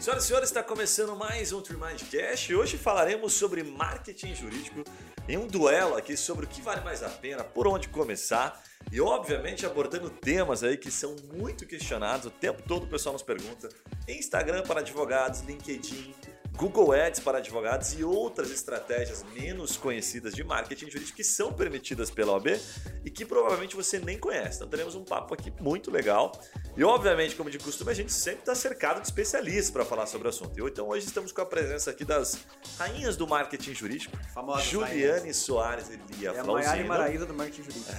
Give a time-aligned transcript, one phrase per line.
[0.00, 4.82] Senhoras e senhores, está começando mais um Tremindcast e hoje falaremos sobre marketing jurídico
[5.28, 8.98] em um duelo aqui sobre o que vale mais a pena, por onde começar e
[8.98, 13.68] obviamente abordando temas aí que são muito questionados, o tempo todo o pessoal nos pergunta,
[14.08, 16.14] Instagram para advogados, LinkedIn,
[16.56, 22.10] Google Ads para advogados e outras estratégias menos conhecidas de marketing jurídico que são permitidas
[22.10, 22.60] pela OAB
[23.04, 24.56] e que provavelmente você nem conhece.
[24.56, 26.32] Então teremos um papo aqui muito legal.
[26.76, 30.26] E obviamente, como de costume, a gente sempre está cercado de especialistas para falar sobre
[30.26, 30.68] o assunto.
[30.68, 32.38] Então hoje estamos com a presença aqui das
[32.78, 36.84] rainhas do marketing jurídico, Famosa Juliane Soares e Lia É a Maiara e.
[36.84, 37.92] Maraísa do marketing jurídico.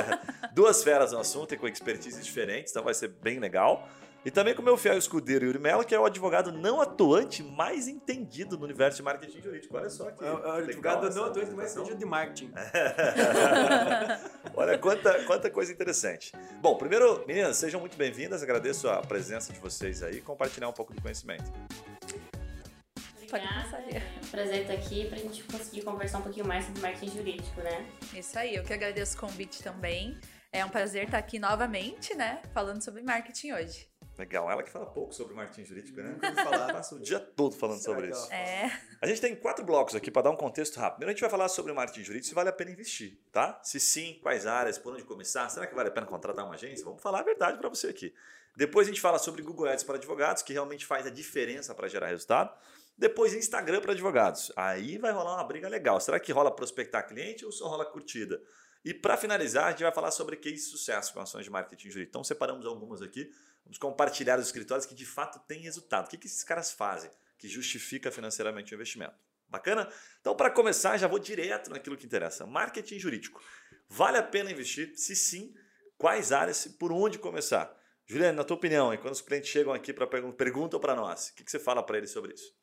[0.52, 3.88] Duas feras no assunto e com expertise diferentes, então vai ser bem legal.
[4.24, 7.42] E também com o meu fiel escudeiro Yuri Mello, que é o advogado não atuante
[7.42, 9.76] mais entendido no universo de marketing jurídico.
[9.76, 12.52] Olha só que É o- é o advogado não atuante mais seja de marketing.
[14.54, 16.32] Olha quanta, quanta coisa interessante.
[16.60, 18.42] Bom, primeiro, meninas, sejam muito bem-vindas.
[18.42, 21.50] Agradeço a presença de vocês aí e compartilhar um pouco do conhecimento.
[23.30, 23.78] Pode começar.
[23.90, 27.60] É um prazer estar aqui pra gente conseguir conversar um pouquinho mais sobre marketing jurídico,
[27.60, 27.86] né?
[28.14, 30.16] Isso aí, eu que agradeço o convite também.
[30.50, 32.40] É um prazer estar aqui novamente, né?
[32.54, 33.88] Falando sobre marketing hoje.
[34.16, 34.50] Legal.
[34.50, 36.18] Ela que fala pouco sobre marketing jurídico, né?
[36.20, 36.72] Ouvi falar.
[36.72, 38.32] Passa o dia todo falando Será sobre que isso.
[38.32, 38.72] É.
[39.00, 40.96] A gente tem quatro blocos aqui para dar um contexto rápido.
[40.96, 43.60] Primeiro a gente vai falar sobre marketing jurídico, se vale a pena investir, tá?
[43.62, 46.84] Se sim, quais áreas, por onde começar, será que vale a pena contratar uma agência?
[46.84, 48.12] Vamos falar a verdade para você aqui.
[48.56, 51.86] Depois a gente fala sobre Google Ads para advogados, que realmente faz a diferença para
[51.86, 52.52] gerar resultado.
[52.96, 54.50] Depois Instagram para advogados.
[54.56, 56.00] Aí vai rolar uma briga legal.
[56.00, 58.42] Será que rola prospectar cliente ou só rola curtida?
[58.88, 61.90] E para finalizar, a gente vai falar sobre case de sucesso com ações de marketing
[61.90, 62.08] jurídico.
[62.08, 63.30] Então separamos algumas aqui.
[63.62, 66.06] Vamos compartilhar os escritórios que de fato têm resultado.
[66.06, 69.12] O que, que esses caras fazem que justifica financeiramente o investimento?
[69.46, 69.92] Bacana?
[70.22, 72.46] Então, para começar, já vou direto naquilo que interessa.
[72.46, 73.42] Marketing jurídico.
[73.90, 74.94] Vale a pena investir?
[74.96, 75.54] Se sim,
[75.98, 77.70] quais áreas por onde começar?
[78.06, 81.28] Juliane, na tua opinião, e quando os clientes chegam aqui para pergun perguntam para nós,
[81.28, 82.54] o que, que você fala para eles sobre isso?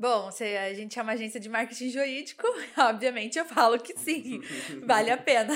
[0.00, 2.42] Bom, se a gente é uma agência de marketing jurídico,
[2.78, 4.40] obviamente eu falo que sim,
[4.86, 5.52] vale a pena.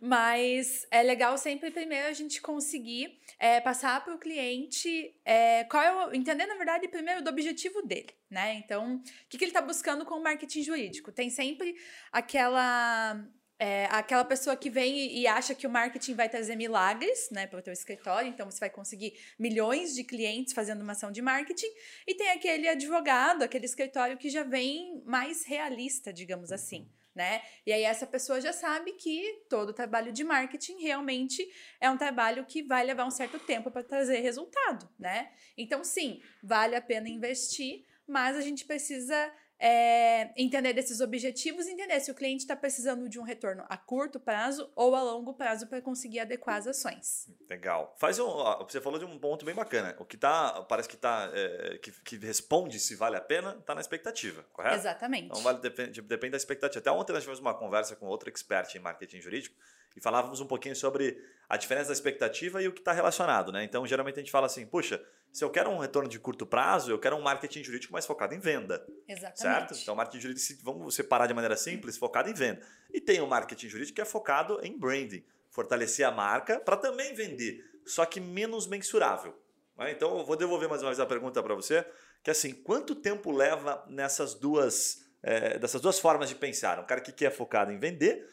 [0.00, 5.82] Mas é legal sempre primeiro a gente conseguir é, passar para o cliente é, qual
[5.82, 6.14] é o.
[6.14, 8.54] Entender, na verdade, primeiro do objetivo dele, né?
[8.54, 11.12] Então, o que, que ele está buscando com o marketing jurídico?
[11.12, 11.76] Tem sempre
[12.10, 13.22] aquela.
[13.58, 17.46] É, aquela pessoa que vem e, e acha que o marketing vai trazer milagres, né,
[17.46, 21.22] para o teu escritório, então você vai conseguir milhões de clientes fazendo uma ação de
[21.22, 21.70] marketing,
[22.06, 27.40] e tem aquele advogado, aquele escritório que já vem mais realista, digamos assim, né?
[27.64, 31.42] E aí essa pessoa já sabe que todo trabalho de marketing realmente
[31.80, 35.32] é um trabalho que vai levar um certo tempo para trazer resultado, né?
[35.56, 41.98] Então sim, vale a pena investir, mas a gente precisa é, entender desses objetivos, entender
[42.00, 45.66] se o cliente está precisando de um retorno a curto prazo ou a longo prazo
[45.66, 47.28] para conseguir adequar as ações.
[47.48, 47.94] Legal.
[47.98, 48.26] Faz um,
[48.60, 49.96] você falou de um ponto bem bacana.
[49.98, 53.74] O que tá, parece que tá, é, que, que responde se vale a pena, tá
[53.74, 54.76] na expectativa, correto?
[54.76, 55.26] Exatamente.
[55.26, 56.80] Então vale, depende, depende da expectativa.
[56.80, 59.56] Até ontem nós tivemos uma conversa com outro expert em marketing jurídico
[59.96, 61.18] e falávamos um pouquinho sobre
[61.48, 63.64] a diferença da expectativa e o que está relacionado, né?
[63.64, 66.90] Então, geralmente a gente fala assim, puxa, se eu quero um retorno de curto prazo,
[66.90, 69.38] eu quero um marketing jurídico mais focado em venda, Exatamente.
[69.38, 69.74] certo?
[69.82, 72.60] Então, marketing jurídico, vamos separar de maneira simples, focado em venda.
[72.92, 77.14] E tem o marketing jurídico que é focado em branding, fortalecer a marca para também
[77.14, 79.38] vender, só que menos mensurável.
[79.76, 79.90] né?
[79.92, 81.84] Então, eu vou devolver mais uma vez a pergunta para você,
[82.22, 86.80] que é assim, quanto tempo leva nessas duas, eh, dessas duas formas de pensar?
[86.80, 88.26] Um cara que quer focado em vender,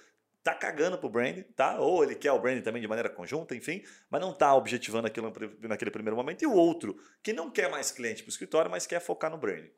[0.44, 1.80] tá cagando pro branding, tá?
[1.80, 5.32] Ou ele quer o branding também de maneira conjunta, enfim, mas não tá objetivando aquilo
[5.62, 6.44] naquele primeiro momento.
[6.44, 9.72] E o outro, que não quer mais cliente pro escritório, mas quer focar no branding.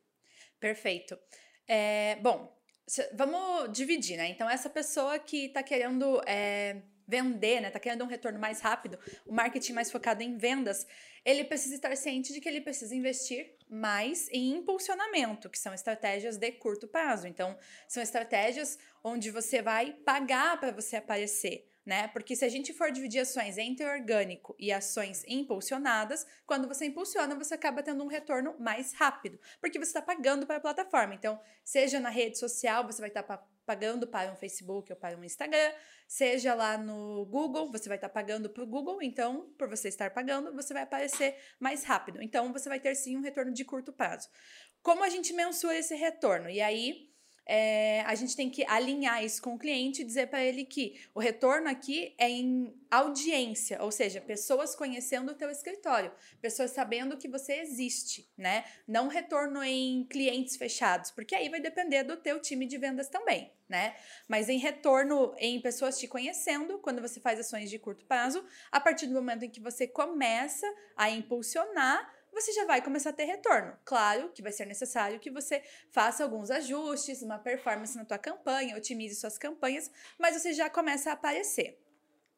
[0.59, 1.17] Perfeito.
[1.67, 2.51] É, bom,
[3.13, 4.27] vamos dividir, né?
[4.27, 7.67] Então, essa pessoa que está querendo é, vender, né?
[7.67, 10.87] Está querendo um retorno mais rápido, o marketing mais focado em vendas,
[11.23, 16.37] ele precisa estar ciente de que ele precisa investir mais em impulsionamento, que são estratégias
[16.37, 17.27] de curto prazo.
[17.27, 21.69] Então, são estratégias onde você vai pagar para você aparecer.
[21.85, 22.07] Né?
[22.07, 27.35] Porque se a gente for dividir ações entre orgânico e ações impulsionadas, quando você impulsiona,
[27.35, 31.13] você acaba tendo um retorno mais rápido, porque você está pagando para a plataforma.
[31.13, 35.17] Então, seja na rede social, você vai estar pa- pagando para um Facebook ou para
[35.17, 35.71] um Instagram,
[36.07, 40.11] seja lá no Google, você vai estar pagando para o Google, então, por você estar
[40.11, 42.21] pagando, você vai aparecer mais rápido.
[42.21, 44.29] Então, você vai ter sim um retorno de curto prazo.
[44.81, 46.49] Como a gente mensura esse retorno?
[46.49, 47.14] E aí,
[47.45, 50.99] é, a gente tem que alinhar isso com o cliente e dizer para ele que
[51.13, 56.11] o retorno aqui é em audiência, ou seja, pessoas conhecendo o teu escritório,
[56.41, 58.63] pessoas sabendo que você existe, né?
[58.87, 63.51] Não retorno em clientes fechados, porque aí vai depender do teu time de vendas também,
[63.67, 63.95] né?
[64.27, 68.79] Mas em retorno em pessoas te conhecendo, quando você faz ações de curto prazo, a
[68.79, 70.65] partir do momento em que você começa
[70.95, 73.73] a impulsionar, você já vai começar a ter retorno.
[73.85, 78.75] Claro que vai ser necessário que você faça alguns ajustes, uma performance na tua campanha,
[78.75, 79.89] otimize suas campanhas,
[80.19, 81.79] mas você já começa a aparecer.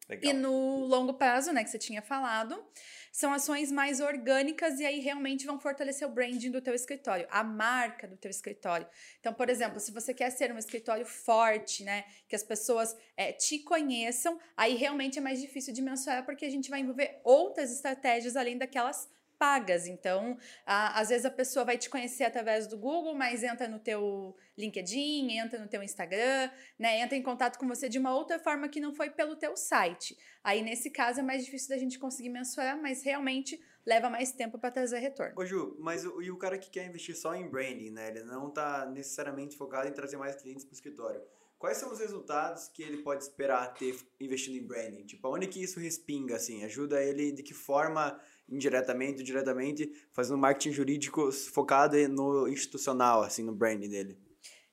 [0.07, 0.31] Legal.
[0.31, 2.63] E no longo prazo, né, que você tinha falado,
[3.11, 7.43] são ações mais orgânicas e aí realmente vão fortalecer o branding do teu escritório, a
[7.43, 8.87] marca do teu escritório.
[9.19, 13.33] Então, por exemplo, se você quer ser um escritório forte, né, que as pessoas é,
[13.33, 17.69] te conheçam, aí realmente é mais difícil de mensurar porque a gente vai envolver outras
[17.71, 19.87] estratégias além daquelas pagas.
[19.87, 23.79] Então, a, às vezes a pessoa vai te conhecer através do Google, mas entra no
[23.79, 26.99] teu LinkedIn, entra no teu Instagram, né?
[26.99, 30.17] Entra em contato com você de uma outra forma que não foi pelo teu site.
[30.43, 34.59] Aí, nesse caso, é mais difícil da gente conseguir mensurar, mas realmente leva mais tempo
[34.59, 35.33] para trazer retorno.
[35.37, 38.09] Ô Ju, mas o, e o cara que quer investir só em branding, né?
[38.09, 41.21] Ele não está necessariamente focado em trazer mais clientes para o escritório.
[41.57, 45.05] Quais são os resultados que ele pode esperar ter investindo em branding?
[45.05, 46.63] Tipo, aonde que isso respinga, assim?
[46.63, 53.53] Ajuda ele, de que forma indiretamente, diretamente, fazendo marketing jurídico focado no institucional, assim, no
[53.53, 54.17] branding dele.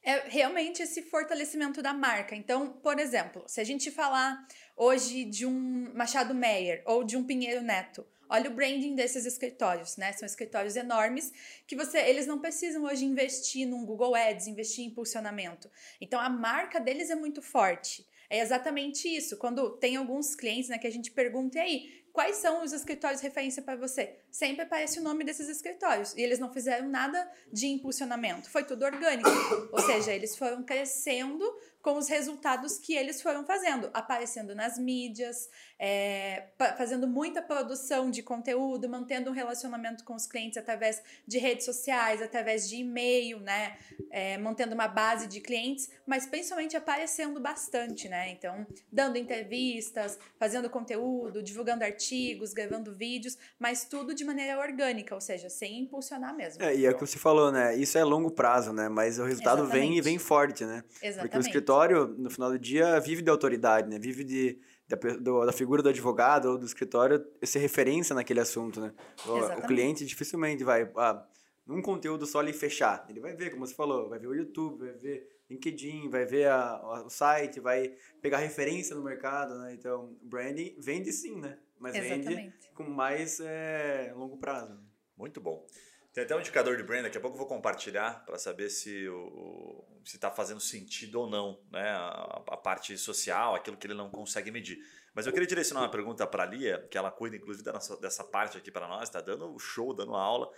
[0.02, 2.36] É realmente esse fortalecimento da marca.
[2.36, 7.24] Então, por exemplo, se a gente falar hoje de um Machado Meyer ou de um
[7.24, 10.12] Pinheiro Neto, olha o branding desses escritórios, né?
[10.12, 11.32] São escritórios enormes
[11.66, 15.70] que você, eles não precisam hoje investir num Google Ads, investir em impulsionamento.
[15.98, 18.06] Então, a marca deles é muito forte.
[18.28, 19.38] É exatamente isso.
[19.38, 23.20] Quando tem alguns clientes né, que a gente pergunta, e aí, quais são os escritórios
[23.20, 24.16] de referência para você?
[24.34, 26.12] Sempre aparece o nome desses escritórios.
[26.16, 28.50] E eles não fizeram nada de impulsionamento.
[28.50, 29.30] Foi tudo orgânico.
[29.70, 31.44] Ou seja, eles foram crescendo
[31.84, 36.46] com os resultados que eles foram fazendo, aparecendo nas mídias, é,
[36.78, 42.22] fazendo muita produção de conteúdo, mantendo um relacionamento com os clientes através de redes sociais,
[42.22, 43.76] através de e-mail, né?
[44.10, 48.30] É, mantendo uma base de clientes, mas principalmente aparecendo bastante, né?
[48.30, 55.20] Então, dando entrevistas, fazendo conteúdo, divulgando artigos, gravando vídeos, mas tudo de maneira orgânica, ou
[55.20, 56.62] seja, sem impulsionar mesmo.
[56.62, 57.76] É, e é o que você falou, né?
[57.76, 58.88] Isso é longo prazo, né?
[58.88, 59.88] Mas o resultado Exatamente.
[59.88, 60.82] vem e vem forte, né?
[61.02, 61.20] Exatamente.
[61.20, 63.98] Porque o escritório, no final do dia, vive de autoridade, né?
[63.98, 68.80] Vive de, da, do, da figura do advogado ou do escritório ser referência naquele assunto,
[68.80, 68.92] né?
[69.26, 71.24] O, o cliente dificilmente vai, ah,
[71.66, 73.06] num conteúdo só ali fechar.
[73.08, 76.46] Ele vai ver, como você falou, vai ver o YouTube, vai ver LinkedIn, vai ver
[76.48, 79.74] a, a- o site, vai pegar referência no mercado, né?
[79.74, 81.58] Então, branding vende sim, né?
[81.84, 82.70] Mas vende Exatamente.
[82.74, 84.82] com mais é, longo prazo.
[85.16, 85.66] Muito bom.
[86.14, 89.06] Tem até um indicador de brand, daqui a pouco eu vou compartilhar para saber se
[89.08, 91.90] o, se está fazendo sentido ou não, né?
[91.90, 94.78] A, a parte social, aquilo que ele não consegue medir.
[95.12, 98.24] Mas eu queria direcionar uma pergunta para a Lia, que ela cuida inclusive nossa- dessa
[98.24, 100.48] parte aqui para nós, está dando o show, dando aula,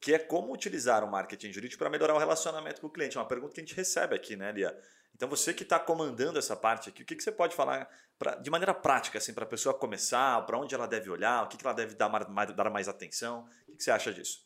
[0.00, 3.16] que é como utilizar o marketing jurídico para melhorar o relacionamento com o cliente.
[3.16, 4.76] É uma pergunta que a gente recebe aqui, né, Lia?
[5.14, 7.88] Então você que está comandando essa parte aqui, o que, que você pode falar
[8.18, 11.48] pra- de maneira prática assim, para a pessoa começar, para onde ela deve olhar, o
[11.48, 13.46] que, que ela deve dar mais, dar mais atenção?
[13.62, 14.44] O que, que você acha disso?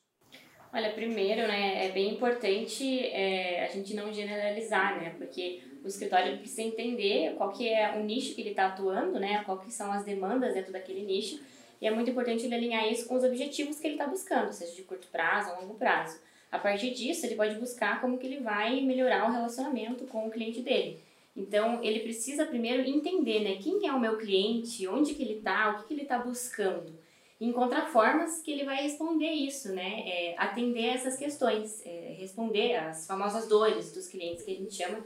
[0.71, 6.37] Olha, primeiro, né, é bem importante é, a gente não generalizar, né, porque o escritório
[6.37, 9.91] precisa entender qual que é o nicho que ele está atuando, né, qual que são
[9.91, 11.43] as demandas dentro daquele nicho,
[11.81, 14.75] e é muito importante ele alinhar isso com os objetivos que ele está buscando, seja
[14.75, 16.21] de curto prazo ou longo prazo.
[16.51, 20.31] A partir disso, ele pode buscar como que ele vai melhorar o relacionamento com o
[20.31, 20.99] cliente dele.
[21.37, 25.71] Então, ele precisa primeiro entender, né, quem é o meu cliente, onde que ele está,
[25.71, 26.99] o que, que ele está buscando
[27.41, 30.03] e encontrar formas que ele vai responder isso, né?
[30.07, 35.05] É, atender essas questões, é, responder as famosas dores dos clientes que a gente chama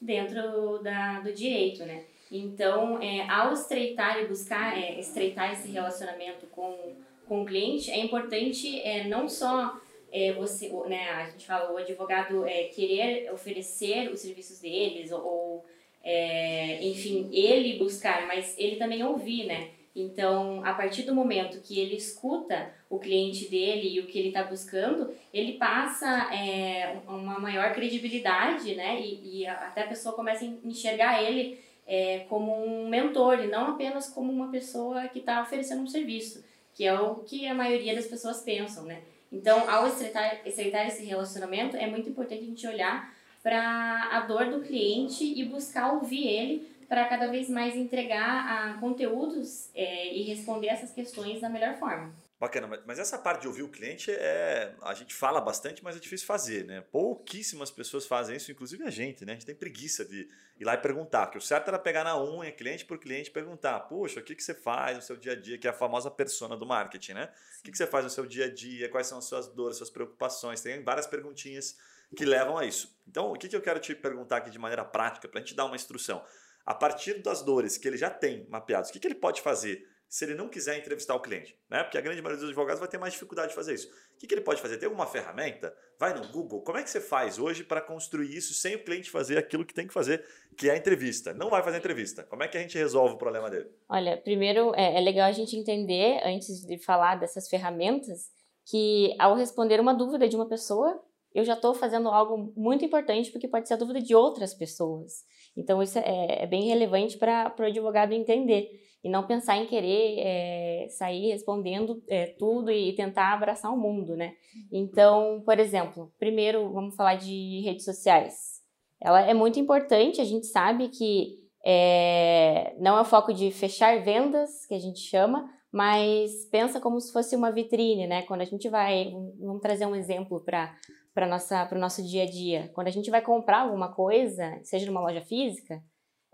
[0.00, 2.04] dentro da, do direito, né?
[2.30, 6.94] Então, é, ao estreitar e buscar é, estreitar esse relacionamento com,
[7.26, 9.76] com o cliente, é importante é, não só
[10.12, 15.24] é, você, né, a gente fala, o advogado é, querer oferecer os serviços deles, ou,
[15.24, 15.66] ou,
[16.04, 19.70] é, enfim, ele buscar, mas ele também ouvir, né?
[19.94, 24.28] Então, a partir do momento que ele escuta o cliente dele e o que ele
[24.28, 29.00] está buscando, ele passa é, uma maior credibilidade, né?
[29.00, 33.68] E, e até a pessoa começa a enxergar ele é, como um mentor e não
[33.68, 36.42] apenas como uma pessoa que está oferecendo um serviço,
[36.74, 39.02] que é o que a maioria das pessoas pensam, né?
[39.32, 44.50] Então, ao estreitar, estreitar esse relacionamento, é muito importante a gente olhar para a dor
[44.50, 50.22] do cliente e buscar ouvir ele para cada vez mais entregar a conteúdos é, e
[50.22, 52.12] responder essas questões da melhor forma.
[52.42, 54.74] Bacana, mas- essa parte de ouvir o cliente é.
[54.82, 56.80] A gente fala bastante, mas é difícil fazer, né?
[56.80, 59.30] Pouquíssimas pessoas fazem isso, inclusive a gente, né?
[59.30, 61.28] A gente tem preguiça de ir lá e perguntar.
[61.28, 64.42] Que o certo era pegar na unha, cliente por cliente, perguntar: Poxa, o que, que
[64.42, 67.32] você faz no seu dia a dia, que é a famosa persona do marketing, né?
[67.60, 68.88] O que, que você faz no seu dia a dia?
[68.88, 70.60] Quais são as suas dores, suas preocupações?
[70.60, 71.78] Tem várias perguntinhas
[72.16, 72.92] que levam a isso.
[73.06, 75.54] Então, o que, que eu quero te perguntar aqui de maneira prática, para a gente
[75.54, 76.20] dar uma instrução?
[76.66, 79.91] A partir das dores que ele já tem mapeadas, o que, que ele pode fazer
[80.12, 81.82] se ele não quiser entrevistar o cliente, né?
[81.82, 83.88] Porque a grande maioria dos advogados vai ter mais dificuldade de fazer isso.
[83.88, 84.76] O que, que ele pode fazer?
[84.76, 85.74] Tem alguma ferramenta?
[85.98, 86.60] Vai no Google.
[86.60, 89.72] Como é que você faz hoje para construir isso sem o cliente fazer aquilo que
[89.72, 90.22] tem que fazer,
[90.54, 91.32] que é a entrevista?
[91.32, 92.24] Não vai fazer entrevista.
[92.24, 93.70] Como é que a gente resolve o problema dele?
[93.88, 98.28] Olha, primeiro é, é legal a gente entender, antes de falar dessas ferramentas,
[98.66, 101.02] que ao responder uma dúvida de uma pessoa,
[101.34, 105.24] eu já estou fazendo algo muito importante porque pode ser a dúvida de outras pessoas.
[105.56, 110.18] Então, isso é, é bem relevante para o advogado entender e não pensar em querer
[110.20, 114.34] é, sair respondendo é, tudo e tentar abraçar o mundo, né?
[114.70, 118.62] Então, por exemplo, primeiro vamos falar de redes sociais.
[119.00, 124.02] Ela é muito importante, a gente sabe que é, não é o foco de fechar
[124.02, 128.22] vendas, que a gente chama, mas pensa como se fosse uma vitrine, né?
[128.22, 130.72] Quando a gente vai, vamos trazer um exemplo para
[131.14, 132.70] para o nosso dia a dia.
[132.74, 135.82] Quando a gente vai comprar alguma coisa, seja numa loja física,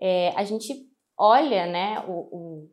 [0.01, 0.87] é, a gente
[1.19, 2.71] olha, né, o, o,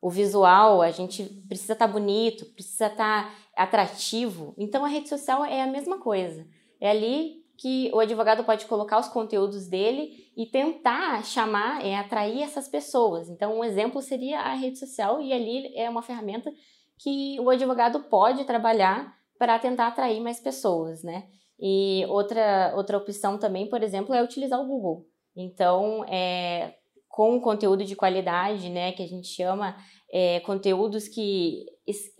[0.00, 4.54] o visual, a gente precisa estar tá bonito, precisa estar tá atrativo.
[4.56, 6.46] Então a rede social é a mesma coisa.
[6.80, 12.40] É ali que o advogado pode colocar os conteúdos dele e tentar chamar, é, atrair
[12.42, 13.28] essas pessoas.
[13.28, 16.52] Então, um exemplo seria a rede social, e ali é uma ferramenta
[16.96, 21.26] que o advogado pode trabalhar para tentar atrair mais pessoas, né?
[21.58, 25.06] E outra, outra opção também, por exemplo, é utilizar o Google.
[25.34, 26.74] Então, é,
[27.18, 29.76] com conteúdo de qualidade, né, que a gente chama
[30.08, 31.66] é, conteúdos que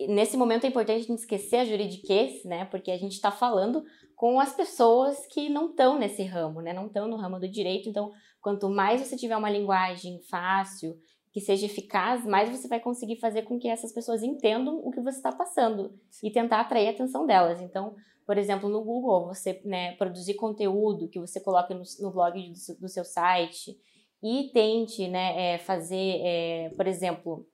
[0.09, 3.81] nesse momento é importante a gente esquecer a juridiquês, né, porque a gente está falando
[4.13, 7.87] com as pessoas que não estão nesse ramo, né, não estão no ramo do direito.
[7.87, 10.97] Então, quanto mais você tiver uma linguagem fácil,
[11.31, 14.99] que seja eficaz, mais você vai conseguir fazer com que essas pessoas entendam o que
[14.99, 17.61] você está passando e tentar atrair a atenção delas.
[17.61, 22.37] Então, por exemplo, no Google, você né, produzir conteúdo que você coloca no, no blog
[22.37, 23.77] do, do seu site,
[24.21, 27.47] e tente né, é, fazer, é, por exemplo,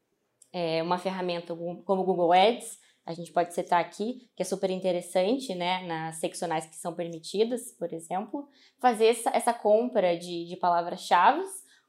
[0.52, 4.70] é, uma ferramenta como o Google Ads, a gente pode citar aqui, que é super
[4.72, 10.58] interessante, né, nas seccionais que são permitidas, por exemplo, fazer essa, essa compra de, de
[10.58, 11.44] palavras-chave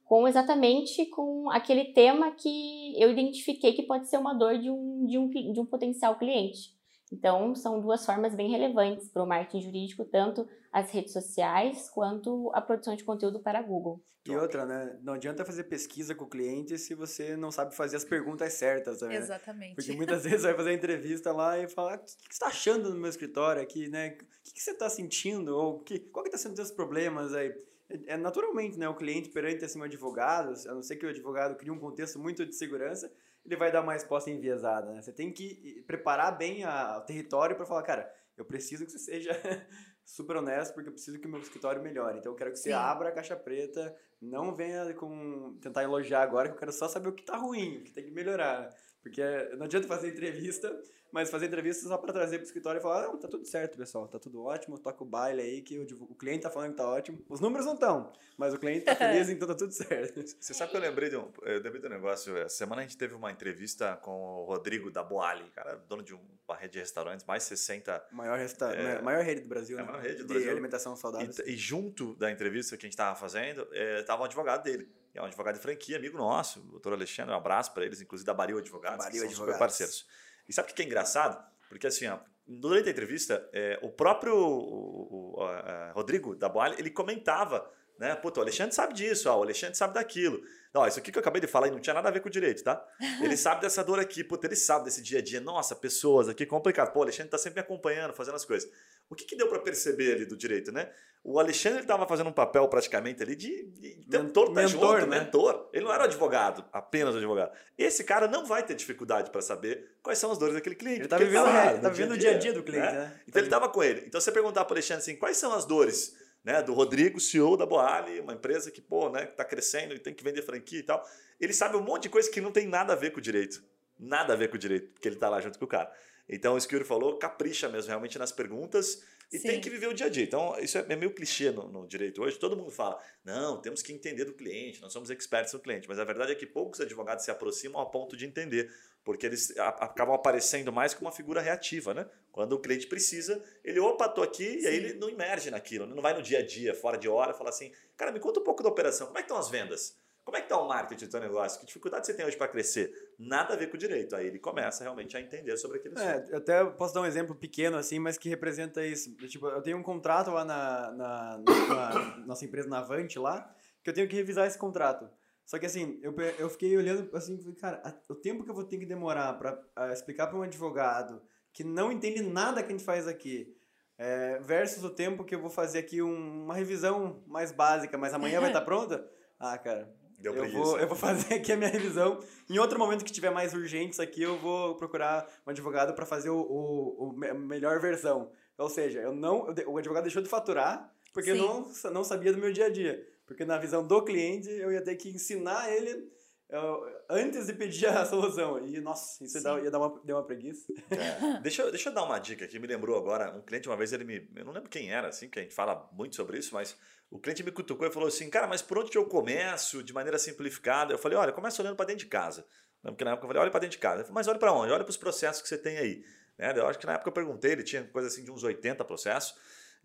[0.04, 5.04] com exatamente com aquele tema que eu identifiquei que pode ser uma dor de um,
[5.04, 6.75] de um, de um potencial cliente.
[7.16, 12.50] Então, são duas formas bem relevantes para o marketing jurídico, tanto as redes sociais quanto
[12.54, 14.04] a produção de conteúdo para Google.
[14.26, 14.98] E outra, né?
[15.02, 19.00] Não adianta fazer pesquisa com o cliente se você não sabe fazer as perguntas certas,
[19.00, 19.16] né?
[19.16, 19.76] Exatamente.
[19.76, 22.96] Porque muitas vezes vai fazer entrevista lá e falar: o que, você está achando no
[22.96, 24.18] meu escritório aqui, né?
[24.18, 25.56] O que, você está sentindo?
[25.56, 27.54] Ou que, qual que está sendo os seus problemas aí?
[27.88, 28.88] É, é naturalmente, né?
[28.88, 32.18] O cliente perante assim, um advogado, a não ser que o advogado crie um contexto
[32.18, 33.10] muito de segurança,
[33.46, 35.00] ele vai dar uma resposta enviesada, né?
[35.00, 38.98] Você tem que preparar bem a, o território para falar, cara, eu preciso que você
[38.98, 39.30] seja
[40.04, 42.18] super honesto porque eu preciso que o meu escritório melhore.
[42.18, 42.74] Então eu quero que você Sim.
[42.74, 47.08] abra a caixa preta, não venha com tentar elogiar agora, que eu quero só saber
[47.08, 48.68] o que tá ruim, o que tem que melhorar.
[49.00, 49.22] Porque
[49.56, 50.76] não adianta fazer entrevista
[51.16, 54.06] mas fazer entrevista só para trazer pro escritório e falar, não, tá tudo certo, pessoal,
[54.06, 56.86] tá tudo ótimo, toca o baile aí que o, o cliente tá falando que tá
[56.86, 57.24] ótimo.
[57.26, 60.20] Os números não estão, mas o cliente tá feliz, então tá tudo certo.
[60.38, 62.84] Você sabe que eu lembrei de um, eu lembrei de um negócio, essa semana a
[62.84, 66.80] gente teve uma entrevista com o Rodrigo da Boali, cara, dono de uma rede de
[66.80, 68.08] restaurantes, mais 60...
[68.12, 69.88] Maior, resta é, maior rede do Brasil, é né?
[69.88, 70.50] maior rede do de Brasil.
[70.50, 71.30] alimentação saudável.
[71.46, 74.86] E, e, junto da entrevista que a gente tava fazendo, é, tava um advogado dele.
[75.14, 78.26] É um advogado de franquia, amigo nosso, o doutor Alexandre, um abraço para eles, inclusive
[78.26, 79.54] da Baril Advogados, Baril que são Advogados.
[79.54, 80.06] super parceiros.
[80.48, 81.42] E sabe o que é engraçado?
[81.68, 86.76] Porque assim, ó, durante a entrevista, é, o próprio o, o, a, Rodrigo da Boalha,
[86.78, 88.14] ele comentava, né?
[88.14, 90.40] Puta, o Alexandre sabe disso, ó, o Alexandre sabe daquilo.
[90.72, 92.30] Não, isso aqui que eu acabei de falar não tinha nada a ver com o
[92.30, 92.84] direito, tá?
[93.22, 95.40] Ele sabe dessa dor aqui, puta, ele sabe desse dia a dia.
[95.40, 96.92] Nossa, pessoas aqui, complicado.
[96.92, 98.70] Pô, o Alexandre tá sempre me acompanhando, fazendo as coisas.
[99.08, 100.90] O que, que deu para perceber ali do direito, né?
[101.22, 105.20] O Alexandre estava fazendo um papel praticamente ali de, de mentor, tá mentor, junto, né?
[105.20, 105.68] mentor.
[105.72, 107.52] Ele não era advogado, apenas advogado.
[107.76, 111.00] Esse cara não vai ter dificuldade para saber quais são as dores daquele cliente.
[111.00, 112.92] Ele tá vivendo, tá, tá vivendo o dia a dia do cliente, né?
[112.92, 113.20] né?
[113.26, 114.04] Então ele estava com ele.
[114.06, 117.56] Então você perguntar para o Alexandre assim, quais são as dores né, do Rodrigo, CEO
[117.56, 120.84] da Boali, uma empresa que, pô, né, tá crescendo e tem que vender franquia e
[120.84, 121.04] tal.
[121.40, 123.64] Ele sabe um monte de coisa que não tem nada a ver com o direito.
[123.98, 125.90] Nada a ver com o direito, porque ele tá lá junto com o cara.
[126.28, 129.02] Então, isso que o Yuri falou, capricha mesmo realmente nas perguntas
[129.32, 129.48] e Sim.
[129.48, 130.24] tem que viver o dia a dia.
[130.24, 132.38] Então, isso é meio clichê no, no, direito hoje.
[132.38, 135.88] Todo mundo fala, não, temos que entender do cliente, nós somos expertos no cliente.
[135.88, 138.72] Mas a verdade é que poucos advogados se aproximam a ponto de entender,
[139.04, 142.08] porque eles acabam aparecendo mais como uma figura reativa, né?
[142.30, 144.60] Quando o cliente precisa, ele, opa, tô aqui, Sim.
[144.60, 147.34] e aí ele não emerge naquilo, não vai no dia a dia, fora de hora,
[147.34, 149.96] fala assim, cara, me conta um pouco da operação, como é que estão as vendas?
[150.26, 151.60] Como é que está o marketing do seu negócio?
[151.60, 152.92] Que dificuldade você tem hoje para crescer?
[153.16, 154.16] Nada a ver com o direito.
[154.16, 156.34] Aí ele começa realmente a entender sobre aquele é, assunto.
[156.34, 159.14] É, até posso dar um exemplo pequeno assim, mas que representa isso.
[159.28, 163.48] Tipo, eu tenho um contrato lá na, na, na nossa empresa Navante lá,
[163.84, 165.08] que eu tenho que revisar esse contrato.
[165.44, 168.64] Só que assim, eu, eu fiquei olhando assim, falei, cara, o tempo que eu vou
[168.64, 172.76] ter que demorar pra ah, explicar pra um advogado que não entende nada que a
[172.76, 173.56] gente faz aqui,
[173.96, 178.12] é, versus o tempo que eu vou fazer aqui um- uma revisão mais básica, mas
[178.12, 179.08] amanhã vai estar pronta?
[179.38, 180.62] Ah, cara, Deu eu preguiça.
[180.62, 182.18] vou, eu vou fazer aqui a minha revisão.
[182.48, 186.06] Em outro momento que tiver mais urgente isso aqui, eu vou procurar um advogado para
[186.06, 188.30] fazer o, o, o me- melhor versão.
[188.58, 192.38] Ou seja, eu não, o advogado deixou de faturar porque eu não, não sabia do
[192.38, 193.06] meu dia a dia.
[193.26, 196.08] Porque na visão do cliente, eu ia ter que ensinar ele
[196.48, 198.58] eu, antes de pedir a solução.
[198.64, 199.64] E, nossa, isso ia dar, Sim.
[199.64, 200.72] ia dar uma, deu uma preguiça.
[200.90, 201.40] É.
[201.42, 203.34] Deixa, eu- deixa eu dar uma dica que me lembrou agora.
[203.36, 204.28] Um cliente, uma vez, ele me.
[204.36, 206.76] Eu não lembro quem era, assim, que a gente fala muito sobre isso, mas
[207.10, 209.92] o cliente me cutucou e falou assim: Cara, mas por onde que eu começo de
[209.92, 210.92] maneira simplificada?
[210.94, 212.46] Eu falei: Olha, começa olhando para dentro de casa.
[212.84, 214.02] Lembro que na época eu falei: Olha para dentro de casa.
[214.02, 214.72] Falou, mas olha para onde?
[214.72, 216.04] Olha para os processos que você tem aí.
[216.38, 216.52] Né?
[216.56, 219.34] Eu acho que na época eu perguntei, ele tinha coisa assim de uns 80 processos.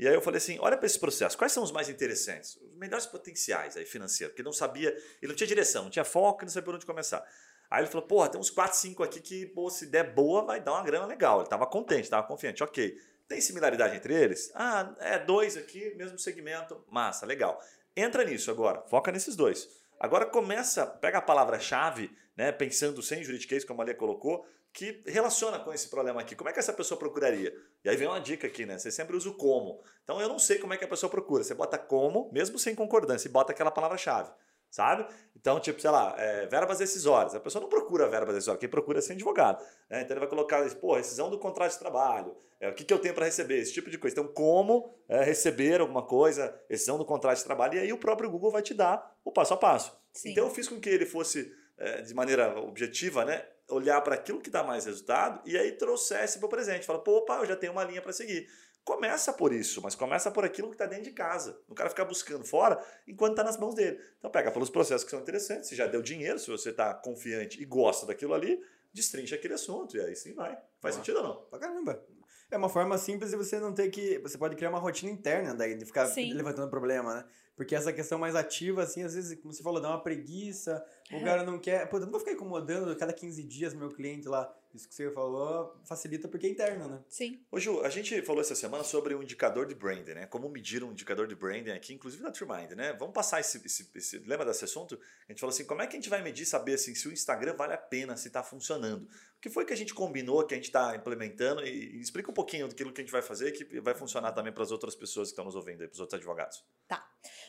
[0.01, 2.55] E aí eu falei assim: olha para esses processos, quais são os mais interessantes?
[2.55, 4.89] Os melhores potenciais aí financeiros, porque não sabia,
[5.21, 7.23] ele não tinha direção, não tinha foco, não sabia por onde começar.
[7.69, 10.59] Aí ele falou, porra, tem uns 4, 5 aqui que, pô, se der boa, vai
[10.59, 11.37] dar uma grana legal.
[11.37, 12.63] Ele estava contente, estava confiante.
[12.63, 12.97] Ok.
[13.29, 14.51] Tem similaridade entre eles?
[14.55, 16.83] Ah, é dois aqui, mesmo segmento.
[16.89, 17.61] Massa, legal.
[17.95, 19.69] Entra nisso agora, foca nesses dois.
[19.99, 25.59] Agora começa, pega a palavra-chave, né, pensando sem juridiquês, como a Lia colocou, que relaciona
[25.59, 26.35] com esse problema aqui.
[26.35, 27.53] Como é que essa pessoa procuraria?
[27.83, 28.77] E aí vem uma dica aqui, né?
[28.77, 29.83] Você sempre usa o como.
[30.03, 31.43] Então eu não sei como é que a pessoa procura.
[31.43, 34.31] Você bota como, mesmo sem concordância, e bota aquela palavra-chave
[34.71, 35.05] sabe?
[35.35, 37.35] Então, tipo, sei lá, é, verbas decisórias.
[37.35, 39.61] A pessoa não procura verbas decisórias, quem procura é ser advogado.
[39.89, 40.01] né?
[40.01, 42.99] Então, ele vai colocar, pô, rescisão do contrato de trabalho, é, o que, que eu
[42.99, 44.13] tenho para receber, esse tipo de coisa.
[44.13, 48.31] Então, como é, receber alguma coisa, rescisão do contrato de trabalho, e aí o próprio
[48.31, 49.95] Google vai te dar o passo a passo.
[50.13, 50.31] Sim.
[50.31, 51.51] Então, eu fiz com que ele fosse,
[51.81, 53.43] é, de maneira objetiva, né?
[53.69, 56.85] Olhar para aquilo que dá mais resultado e aí trouxesse para o presente.
[56.85, 58.47] Fala, pô, opa, eu já tenho uma linha para seguir.
[58.83, 61.59] Começa por isso, mas começa por aquilo que está dentro de casa.
[61.67, 63.99] O cara ficar buscando fora enquanto está nas mãos dele.
[64.19, 65.69] Então pega pelos processos que são interessantes.
[65.69, 68.61] Se já deu dinheiro, se você está confiante e gosta daquilo ali,
[68.93, 69.97] destrincha aquele assunto.
[69.97, 70.57] E aí sim vai.
[70.79, 71.05] Faz Boa.
[71.05, 71.35] sentido ou não?
[71.49, 72.03] Pra caramba.
[72.51, 74.19] É uma forma simples de você não ter que.
[74.19, 76.33] Você pode criar uma rotina interna daí, de ficar Sim.
[76.33, 77.25] levantando problema, né?
[77.55, 80.83] Porque essa questão mais ativa, assim, às vezes, como você falou, dá uma preguiça.
[81.13, 81.87] O cara não quer.
[81.89, 84.53] Pô, eu não vou ficar incomodando cada 15 dias meu cliente lá.
[84.73, 87.03] Isso que você falou facilita porque é interno, né?
[87.09, 87.43] Sim.
[87.51, 90.25] Ô Ju, a gente falou essa semana sobre um indicador de branding, né?
[90.27, 92.93] Como medir um indicador de branding aqui, inclusive na TrueMind, né?
[92.93, 94.99] Vamos passar esse, esse, esse- Lembra desse assunto?
[95.27, 97.11] A gente falou assim, como é que a gente vai medir, saber assim, se o
[97.11, 99.03] Instagram vale a pena, se está funcionando?
[99.37, 101.65] O que foi que a gente combinou, que a gente está implementando?
[101.65, 104.53] E, e explica um pouquinho daquilo que a gente vai fazer que vai funcionar também
[104.53, 106.63] para as outras pessoas que estão nos ouvindo aí, para os outros advogados.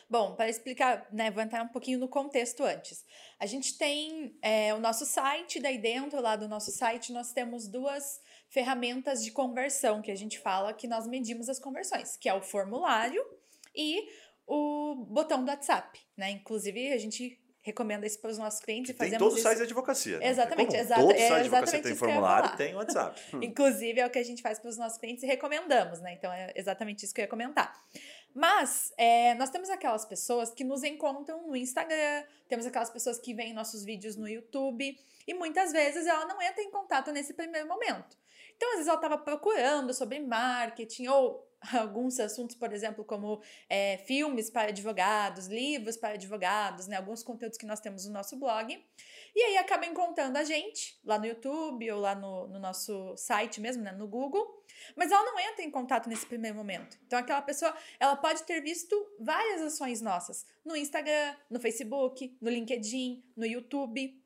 [0.09, 3.05] Bom, para explicar, né, vou entrar um pouquinho no contexto antes.
[3.39, 7.67] A gente tem é, o nosso site, daí dentro lá do nosso site nós temos
[7.67, 12.33] duas ferramentas de conversão que a gente fala que nós medimos as conversões, que é
[12.33, 13.23] o formulário
[13.75, 14.09] e
[14.45, 16.31] o botão do WhatsApp, né?
[16.31, 19.57] Inclusive a gente recomenda isso para os nossos clientes e Tem fazemos todos os sites
[19.59, 20.19] de advocacia.
[20.19, 20.27] né?
[20.27, 23.21] Exatamente, Tem exata- Todos os é sites de advocacia exatamente tem formulário tem WhatsApp.
[23.41, 26.13] Inclusive, é o que a gente faz para os nossos clientes e recomendamos, né?
[26.13, 27.73] Então, é exatamente isso que eu ia comentar.
[28.33, 33.33] Mas, é, nós temos aquelas pessoas que nos encontram no Instagram, temos aquelas pessoas que
[33.33, 37.67] veem nossos vídeos no YouTube, e muitas vezes ela não entra em contato nesse primeiro
[37.67, 38.17] momento.
[38.55, 43.97] Então, às vezes ela estava procurando sobre marketing ou alguns assuntos, por exemplo, como é,
[43.99, 46.97] filmes para advogados, livros para advogados, né?
[46.97, 48.83] Alguns conteúdos que nós temos no nosso blog.
[49.35, 53.59] E aí acaba encontrando a gente lá no YouTube ou lá no, no nosso site
[53.59, 54.63] mesmo, né, no Google.
[54.95, 56.97] Mas ela não entra em contato nesse primeiro momento.
[57.05, 62.49] Então aquela pessoa, ela pode ter visto várias ações nossas no Instagram, no Facebook, no
[62.49, 64.21] LinkedIn, no YouTube.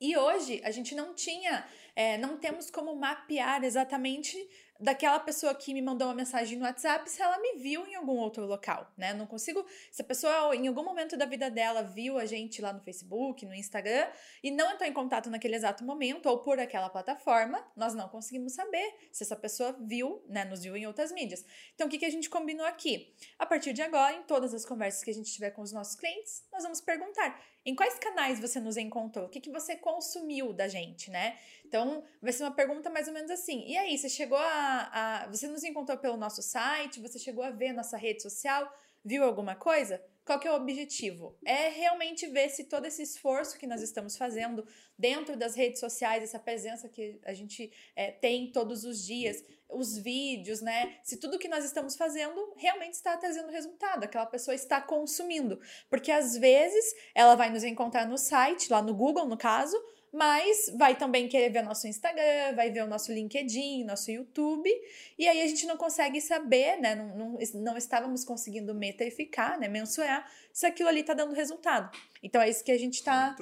[0.00, 4.36] E hoje a gente não tinha, é, não temos como mapear exatamente
[4.80, 8.16] daquela pessoa que me mandou uma mensagem no WhatsApp se ela me viu em algum
[8.16, 9.12] outro local, né?
[9.12, 9.64] Não consigo.
[9.90, 13.44] Se a pessoa em algum momento da vida dela viu a gente lá no Facebook,
[13.44, 14.08] no Instagram
[14.42, 18.54] e não entrou em contato naquele exato momento ou por aquela plataforma, nós não conseguimos
[18.54, 20.44] saber se essa pessoa viu, né?
[20.44, 21.44] Nos viu em outras mídias.
[21.74, 23.12] Então o que, que a gente combinou aqui?
[23.38, 25.96] A partir de agora, em todas as conversas que a gente tiver com os nossos
[25.96, 30.52] clientes, nós vamos perguntar em quais canais você nos encontrou, o que, que você consumiu
[30.52, 31.38] da gente, né?
[31.64, 33.64] Então, vai ser uma pergunta mais ou menos assim.
[33.66, 35.26] E aí, você chegou a, a.
[35.28, 37.00] Você nos encontrou pelo nosso site?
[37.00, 38.72] Você chegou a ver nossa rede social?
[39.04, 40.02] Viu alguma coisa?
[40.28, 41.34] Qual que é o objetivo?
[41.42, 44.62] É realmente ver se todo esse esforço que nós estamos fazendo
[44.98, 49.96] dentro das redes sociais, essa presença que a gente é, tem todos os dias, os
[49.96, 50.98] vídeos, né?
[51.02, 55.58] Se tudo que nós estamos fazendo realmente está trazendo resultado, aquela pessoa está consumindo.
[55.88, 60.72] Porque às vezes ela vai nos encontrar no site, lá no Google, no caso, mas
[60.76, 64.70] vai também querer ver nosso Instagram, vai ver o nosso LinkedIn, nosso YouTube,
[65.18, 66.94] e aí a gente não consegue saber, né?
[66.94, 69.68] Não, não, não estávamos conseguindo metrificar, né?
[69.68, 71.90] Mensurar se aquilo ali está dando resultado.
[72.22, 73.36] Então é isso que a gente está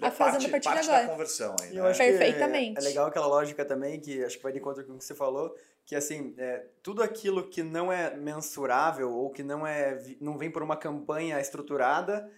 [0.00, 1.06] é fazendo a partir parte de agora.
[1.06, 1.90] da conversão aí, eu né?
[1.90, 2.78] acho que Perfeitamente.
[2.78, 5.04] É, é legal aquela lógica também, que acho que vai de encontro com o que
[5.04, 10.00] você falou, que assim, é, tudo aquilo que não é mensurável ou que não, é,
[10.20, 12.30] não vem por uma campanha estruturada,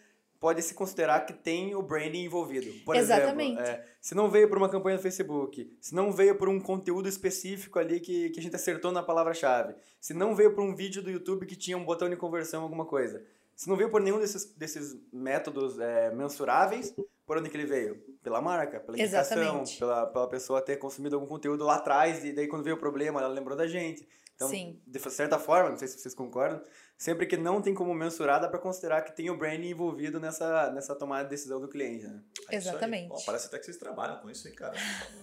[0.46, 2.72] pode se considerar que tem o branding envolvido.
[2.84, 3.60] Por Exatamente.
[3.60, 6.60] exemplo, é, se não veio por uma campanha no Facebook, se não veio por um
[6.60, 10.72] conteúdo específico ali que, que a gente acertou na palavra-chave, se não veio por um
[10.72, 13.24] vídeo do YouTube que tinha um botão de conversão, alguma coisa,
[13.56, 16.94] se não veio por nenhum desses, desses métodos é, mensuráveis,
[17.26, 17.96] por onde que ele veio?
[18.22, 19.78] Pela marca, pela indicação, Exatamente.
[19.80, 23.18] pela, pela pessoa ter consumido algum conteúdo lá atrás e daí quando veio o problema
[23.18, 24.06] ela lembrou da gente.
[24.36, 24.78] Então, Sim.
[24.86, 26.62] de certa forma, não sei se vocês concordam,
[26.96, 30.70] sempre que não tem como mensurar, dá para considerar que tem o branding envolvido nessa,
[30.70, 32.06] nessa tomada de decisão do cliente.
[32.06, 32.20] Né?
[32.50, 32.56] É.
[32.56, 33.08] Exatamente.
[33.08, 34.74] Bom, parece até que vocês trabalham com isso, hein, cara?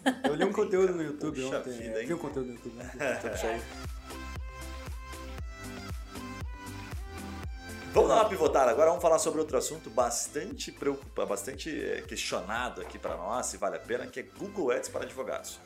[0.24, 1.72] Eu li um conteúdo no YouTube Puxa ontem.
[1.72, 2.08] vida, hein?
[2.08, 2.74] vi um conteúdo no YouTube.
[2.94, 3.62] Né?
[7.94, 12.82] Vamos dar uma pivotada agora, vamos falar sobre outro assunto bastante preocupante, bastante eh, questionado
[12.82, 15.60] aqui para nós, e vale a pena, que é Google Ads para advogados.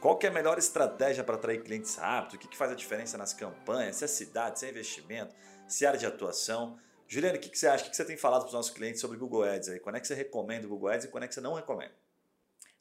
[0.00, 2.34] Qual que é a melhor estratégia para atrair clientes rápido?
[2.34, 3.96] O que, que faz a diferença nas campanhas?
[3.96, 5.34] Se é cidade, se é investimento,
[5.66, 6.78] se é área de atuação?
[7.08, 7.82] Juliane, o que, que você acha?
[7.82, 9.80] O que, que você tem falado para os nossos clientes sobre Google Ads aí?
[9.80, 11.94] Quando é que você recomenda o Google Ads e quando é que você não recomenda?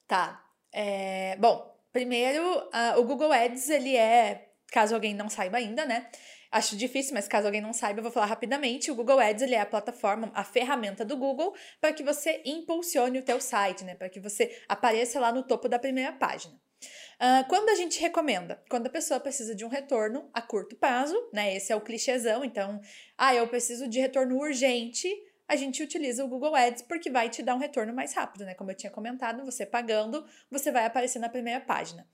[0.07, 0.45] Tá.
[0.71, 6.11] É, bom, primeiro, ah, o Google Ads, ele é, caso alguém não saiba ainda, né?
[6.51, 8.91] Acho difícil, mas caso alguém não saiba, eu vou falar rapidamente.
[8.91, 13.17] O Google Ads, ele é a plataforma, a ferramenta do Google para que você impulsione
[13.17, 13.95] o teu site, né?
[13.95, 16.53] Para que você apareça lá no topo da primeira página.
[17.19, 18.61] Ah, quando a gente recomenda?
[18.69, 21.55] Quando a pessoa precisa de um retorno a curto prazo, né?
[21.55, 22.43] Esse é o clichêzão.
[22.45, 22.79] Então,
[23.17, 25.07] ah, eu preciso de retorno urgente.
[25.47, 28.53] A gente utiliza o Google Ads porque vai te dar um retorno mais rápido, né?
[28.53, 32.07] Como eu tinha comentado, você pagando, você vai aparecer na primeira página.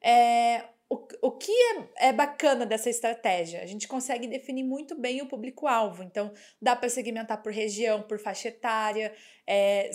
[0.00, 3.62] É, o, o que é, é bacana dessa estratégia?
[3.62, 6.02] A gente consegue definir muito bem o público-alvo.
[6.02, 9.12] Então, dá para segmentar por região, por faixa etária,
[9.46, 9.90] é,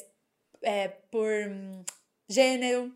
[0.61, 1.83] é, por hum,
[2.27, 2.93] gênero.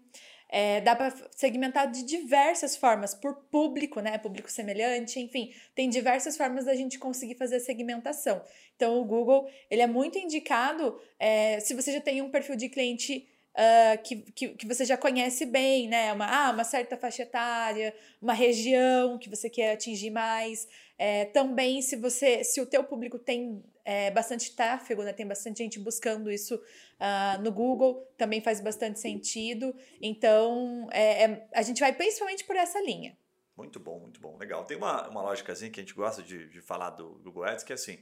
[0.55, 4.19] É, dá para segmentar de diversas formas, por público, né?
[4.19, 8.39] Público semelhante, enfim, tem diversas formas da gente conseguir fazer a segmentação.
[8.75, 12.69] Então, o Google ele é muito indicado é, se você já tem um perfil de
[12.69, 16.11] cliente ah, que, que, que você já conhece bem, né?
[16.13, 20.67] Uma, ah, uma certa faixa etária, uma região que você quer atingir mais.
[20.97, 25.13] É, também, se você, se o teu público tem é, bastante tráfego, né?
[25.13, 26.61] Tem bastante gente buscando isso
[26.99, 29.75] ah, no Google, também faz bastante sentido.
[30.01, 33.17] Então, é, é- a gente vai principalmente por essa linha.
[33.55, 34.37] Muito bom, muito bom.
[34.37, 34.65] Legal.
[34.65, 37.71] Tem uma, uma lógicazinha que a gente gosta de, de falar do Google Ads, que
[37.71, 37.99] é assim,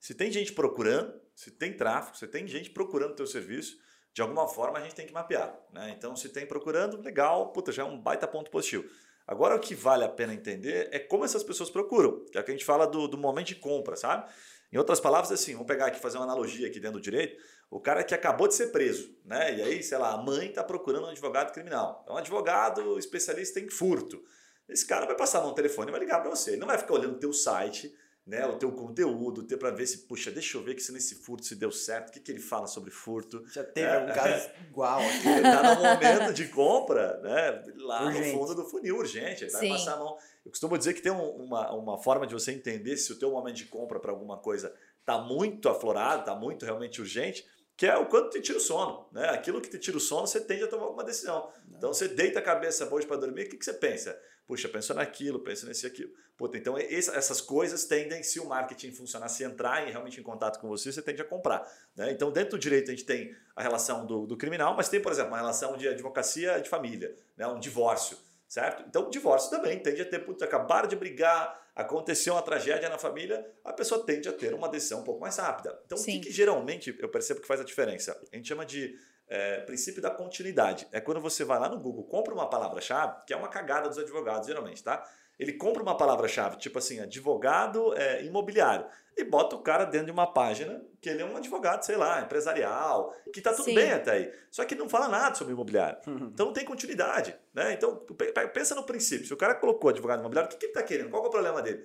[0.00, 3.78] se tem gente procurando, se tem tráfego, se tem gente procurando o teu serviço,
[4.12, 5.58] de alguma forma a gente tem que mapear.
[5.72, 5.94] Né?
[5.96, 8.88] Então, se tem procurando, legal, puta, já é um baita ponto positivo.
[9.26, 12.44] Agora, o que vale a pena entender é como essas pessoas procuram, que é o
[12.44, 14.30] que a gente fala do, do momento de compra, sabe?
[14.72, 17.80] Em outras palavras, assim, vamos pegar aqui, fazer uma analogia aqui dentro do direito, o
[17.80, 19.56] cara que acabou de ser preso, né?
[19.56, 22.04] E aí, sei lá, a mãe está procurando um advogado criminal.
[22.08, 24.22] É um advogado especialista em furto.
[24.68, 26.52] Esse cara vai passar no telefone e vai ligar para você.
[26.52, 27.94] Ele não vai ficar olhando o teu site,
[28.26, 31.44] né, o teu conteúdo, para ver se, puxa, deixa eu ver que se nesse furto
[31.44, 33.44] se deu certo, o que, que ele fala sobre furto.
[33.52, 33.96] Já teve É.
[33.96, 35.28] algum caso igual aqui.
[35.28, 38.32] Ele está no momento de compra, né, lá Urgente.
[38.32, 39.44] no fundo do funil, urgente.
[39.44, 39.68] Ele vai Sim.
[39.70, 40.16] passar a mão.
[40.44, 43.30] Eu costumo dizer que tem um- uma, uma forma de você entender se o teu
[43.30, 47.96] momento de compra para alguma coisa está muito aflorado, está muito realmente urgente, que é
[47.96, 49.08] o quanto te tira o sono.
[49.12, 49.28] Né?
[49.30, 51.50] Aquilo que te tira o sono, você tende a tomar alguma decisão.
[51.76, 54.18] Então você deita a cabeça hoje para dormir, o que, que você pensa?
[54.46, 56.10] Puxa, pensa naquilo, pensa nesse aquilo.
[56.36, 60.22] Puta, então esse- essas coisas tendem, se o marketing funcionar, se entrar em, realmente em
[60.22, 61.66] contato com você, você tende a comprar.
[61.96, 62.10] né?
[62.10, 65.10] Então dentro do direito a gente tem a relação do, do criminal, mas tem, por
[65.12, 67.46] exemplo, uma relação de advocacia de família, né?
[67.46, 68.18] um divórcio.
[68.46, 68.84] Certo?
[68.86, 72.98] Então, o divórcio também tende a ter, putz, acabaram de brigar, aconteceu uma tragédia na
[72.98, 75.80] família, a pessoa tende a ter uma decisão um pouco mais rápida.
[75.84, 76.20] Então, o Sim.
[76.20, 78.20] que, que geralmente eu percebo que faz a diferença?
[78.32, 80.86] A gente chama de é, princípio da continuidade.
[80.92, 83.98] É quando você vai lá no Google, compra uma palavra-chave, que é uma cagada dos
[83.98, 85.04] advogados, geralmente, tá?
[85.38, 90.12] Ele compra uma palavra-chave, tipo assim, advogado é, imobiliário, e bota o cara dentro de
[90.12, 93.74] uma página que ele é um advogado, sei lá, empresarial, que tá tudo Sim.
[93.74, 94.32] bem até aí.
[94.50, 95.98] Só que não fala nada sobre imobiliário.
[96.32, 97.36] Então não tem continuidade.
[97.52, 97.72] Né?
[97.74, 99.26] Então, pe- pe- pensa no princípio.
[99.26, 101.10] Se o cara colocou advogado imobiliário, o que, que ele está querendo?
[101.10, 101.84] Qual é o problema dele?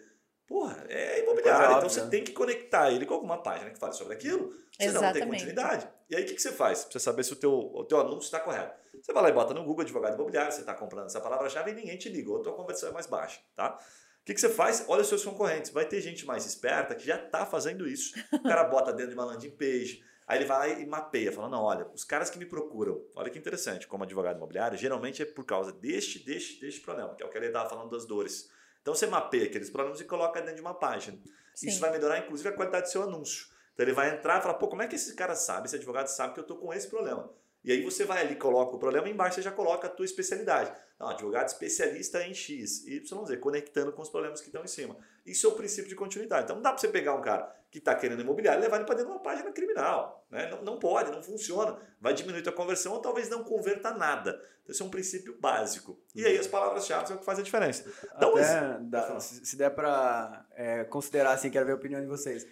[0.49, 1.59] Porra, é imobiliário.
[1.59, 2.09] Coisa então você né?
[2.09, 5.87] tem que conectar ele com alguma página que fale sobre aquilo, senão não tem continuidade.
[6.09, 6.83] E aí o que, que você faz?
[6.83, 8.73] Pra você saber se o teu, o teu anúncio está correto.
[8.99, 11.75] Você vai lá e bota no Google advogado imobiliário, você está comprando essa palavra-chave e
[11.75, 13.39] ninguém te liga, ou a tua conversão é mais baixa.
[13.55, 13.77] Tá?
[14.21, 14.83] O que, que você faz?
[14.87, 15.69] Olha os seus concorrentes.
[15.69, 18.13] Vai ter gente mais esperta que já está fazendo isso.
[18.33, 21.49] O cara bota dentro de uma landing page, Aí ele vai lá e mapeia, fala,
[21.49, 25.25] não, olha, os caras que me procuram, olha que interessante, como advogado imobiliário, geralmente é
[25.25, 28.47] por causa deste, deste, deste problema, que é o que ele estava falando das dores.
[28.81, 31.19] Então você mapeia aqueles problemas e coloca dentro de uma página.
[31.55, 31.67] Sim.
[31.67, 33.47] Isso vai melhorar, inclusive, a qualidade do seu anúncio.
[33.73, 36.07] Então ele vai entrar e falar, pô, como é que esse cara sabe, esse advogado
[36.07, 37.29] sabe que eu estou com esse problema?
[37.69, 40.73] E aí você vai ali, coloca o problema, embaixo você já coloca a tua especialidade.
[40.99, 44.97] Não, advogado especialista em X, Y, Z, conectando com os problemas que estão em cima.
[45.23, 46.45] Isso é o princípio de continuidade.
[46.45, 48.85] Então não dá para você pegar um cara que está querendo imobiliário e levar ele
[48.85, 50.25] para dentro de uma página criminal.
[50.31, 50.49] Né?
[50.49, 51.77] Não, não pode, não funciona.
[52.01, 54.31] Vai diminuir a conversão ou talvez não converta nada.
[54.63, 56.01] Então, esse é um princípio básico.
[56.15, 57.87] E aí as palavras-chave é o que faz a diferença.
[58.17, 62.47] Então, Até se, se der para é, considerar assim, quero ver a opinião de vocês.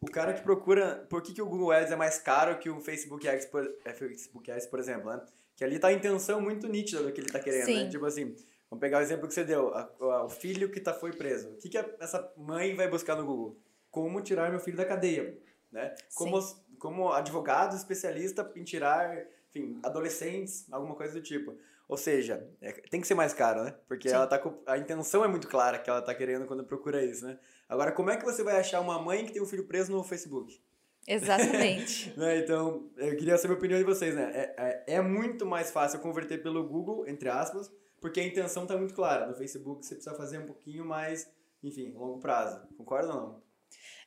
[0.00, 1.06] O cara que procura.
[1.10, 3.92] Por que, que o Google Ads é mais caro que o Facebook Ads, por, é,
[3.92, 5.20] Facebook Ads, por exemplo, né?
[5.56, 7.84] Que ali tá a intenção muito nítida do que ele tá querendo, né?
[7.84, 7.88] Sim.
[7.90, 8.34] Tipo assim,
[8.70, 11.50] vamos pegar o exemplo que você deu, a- a- o filho que tá, foi preso.
[11.50, 13.58] O que, que a- essa mãe vai buscar no Google?
[13.90, 15.36] Como tirar meu filho da cadeia,
[15.70, 15.94] né?
[16.14, 16.38] Como,
[16.78, 19.14] como advogado especialista em tirar,
[19.50, 21.54] enfim, adolescentes, alguma coisa do tipo.
[21.90, 23.74] Ou seja, é, tem que ser mais caro, né?
[23.88, 24.14] Porque Sim.
[24.14, 27.26] ela tá com, a intenção é muito clara que ela tá querendo quando procura isso,
[27.26, 27.36] né?
[27.68, 30.04] Agora, como é que você vai achar uma mãe que tem um filho preso no
[30.04, 30.62] Facebook?
[31.04, 32.14] Exatamente.
[32.16, 34.30] Né, Então, eu queria saber a opinião de vocês, né?
[34.32, 37.68] É, é, é muito mais fácil converter pelo Google, entre aspas,
[38.00, 39.26] porque a intenção tá muito clara.
[39.26, 41.28] No Facebook você precisa fazer um pouquinho mais,
[41.60, 42.62] enfim, longo prazo.
[42.76, 43.42] Concorda ou não?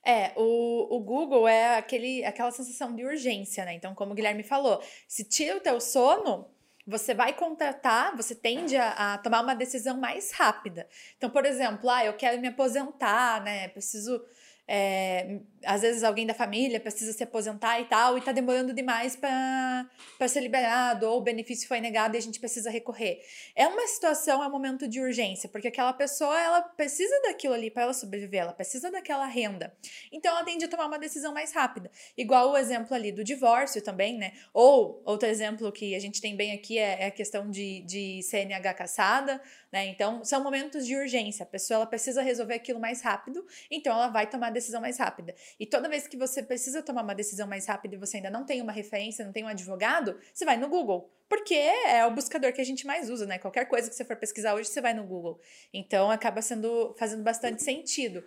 [0.05, 3.73] É, o, o Google é aquele, aquela sensação de urgência, né?
[3.73, 6.52] Então, como o Guilherme falou, se tira o teu sono,
[6.85, 10.87] você vai contratar, você tende a, a tomar uma decisão mais rápida.
[11.17, 13.69] Então, por exemplo, ah, eu quero me aposentar, né?
[13.69, 14.21] Preciso.
[14.67, 19.15] É, às vezes alguém da família precisa se aposentar e tal, e tá demorando demais
[19.15, 19.87] para
[20.27, 23.19] ser liberado, ou o benefício foi negado e a gente precisa recorrer.
[23.55, 27.69] É uma situação, é um momento de urgência, porque aquela pessoa ela precisa daquilo ali
[27.69, 29.75] para ela sobreviver, ela precisa daquela renda.
[30.11, 31.91] Então ela tende a tomar uma decisão mais rápida.
[32.17, 34.33] Igual o exemplo ali do divórcio também, né?
[34.53, 38.21] Ou outro exemplo que a gente tem bem aqui é, é a questão de, de
[38.23, 39.87] CNH caçada, né?
[39.87, 41.43] Então são momentos de urgência.
[41.43, 45.35] A pessoa ela precisa resolver aquilo mais rápido, então ela vai tomar decisão mais rápida.
[45.59, 48.45] E toda vez que você precisa tomar uma decisão mais rápida e você ainda não
[48.45, 51.11] tem uma referência, não tem um advogado, você vai no Google.
[51.27, 53.39] Porque é o buscador que a gente mais usa, né?
[53.39, 55.39] Qualquer coisa que você for pesquisar hoje, você vai no Google.
[55.73, 58.23] Então acaba sendo fazendo bastante sentido.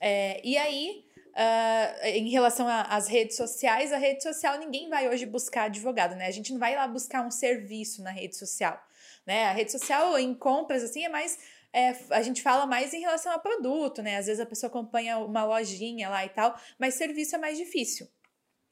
[0.00, 1.04] É, e aí,
[1.34, 6.26] ah, em relação às redes sociais, a rede social ninguém vai hoje buscar advogado, né?
[6.26, 8.82] A gente não vai lá buscar um serviço na rede social.
[9.26, 9.44] Né?
[9.44, 11.38] A rede social em compras assim é mais
[11.78, 14.16] é, a gente fala mais em relação a produto, né?
[14.16, 18.08] Às vezes a pessoa acompanha uma lojinha lá e tal, mas serviço é mais difícil.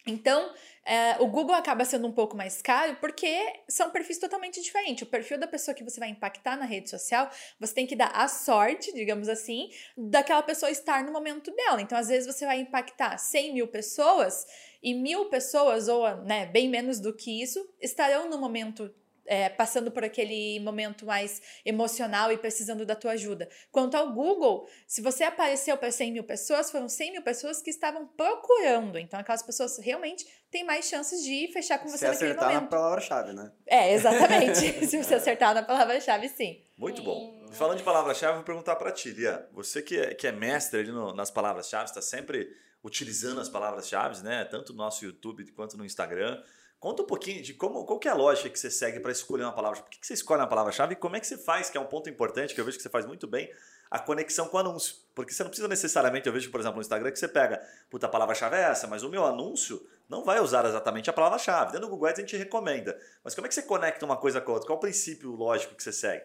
[0.08, 0.52] Então,
[0.84, 3.28] é, o Google acaba sendo um pouco mais caro porque
[3.68, 5.02] são perfis totalmente diferentes.
[5.02, 8.12] O perfil da pessoa que você vai impactar na rede social, você tem que dar
[8.12, 11.80] a sorte, digamos assim, daquela pessoa estar no momento dela.
[11.82, 14.46] Então, às vezes, você vai impactar 100 mil pessoas
[14.82, 18.92] e mil pessoas, ou né, bem menos do que isso, estarão no momento
[19.26, 23.48] é, passando por aquele momento mais emocional e precisando da tua ajuda.
[23.70, 27.70] Quanto ao Google, se você apareceu para 100 mil pessoas, foram 100 mil pessoas que
[27.70, 28.98] estavam procurando.
[28.98, 32.54] Então, aquelas pessoas realmente têm mais chances de fechar com você Se naquele acertar na
[32.54, 32.70] momento.
[32.70, 33.52] palavra-chave, né?
[33.66, 34.60] É, exatamente.
[34.86, 36.62] se você acertar na palavra-chave, sim.
[36.78, 37.46] Muito bom.
[37.52, 39.48] Falando de palavra-chave, vou perguntar para ti, Lia.
[39.52, 42.48] Você que é, que é mestre ali no- nas palavras-chave, está sempre
[42.84, 44.44] utilizando as palavras-chave, né?
[44.44, 46.40] Tanto no nosso YouTube quanto no Instagram.
[46.78, 49.44] Conta um pouquinho de como, qual que é a lógica que você segue para escolher
[49.44, 49.80] uma palavra.
[49.80, 51.80] Por que, que você escolhe uma palavra-chave e como é que você faz, que é
[51.80, 53.50] um ponto importante, que eu vejo que você faz muito bem,
[53.90, 54.96] a conexão com o anúncio.
[55.14, 58.06] Porque você não precisa necessariamente, eu vejo, por exemplo, no Instagram, que você pega, puta,
[58.06, 61.72] a palavra-chave é essa, mas o meu anúncio não vai usar exatamente a palavra-chave.
[61.72, 62.98] Dentro do Google Ads a gente recomenda.
[63.24, 64.66] Mas como é que você conecta uma coisa com a outra?
[64.66, 66.24] Qual o princípio lógico que você segue?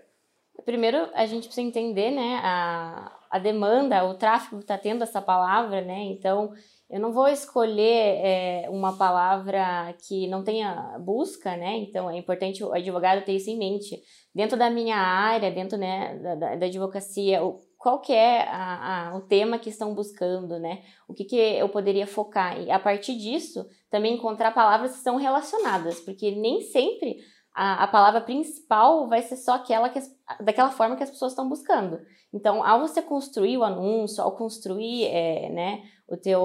[0.66, 5.22] Primeiro, a gente precisa entender, né, a, a demanda, o tráfego que está tendo essa
[5.22, 6.04] palavra, né?
[6.04, 6.54] Então,
[6.92, 11.78] eu não vou escolher é, uma palavra que não tenha busca, né?
[11.78, 14.02] Então, é importante o advogado ter isso em mente.
[14.36, 19.16] Dentro da minha área, dentro né, da, da, advocacia, o, qual que é a, a,
[19.16, 20.84] o tema que estão buscando, né?
[21.08, 22.62] O que, que eu poderia focar?
[22.62, 27.20] E a partir disso, também encontrar palavras que estão relacionadas, porque nem sempre
[27.54, 30.00] a, a palavra principal vai ser só aquela que
[30.40, 32.00] daquela forma que as pessoas estão buscando.
[32.34, 36.42] Então, ao você construir o anúncio, ao construir é, né, o, teu,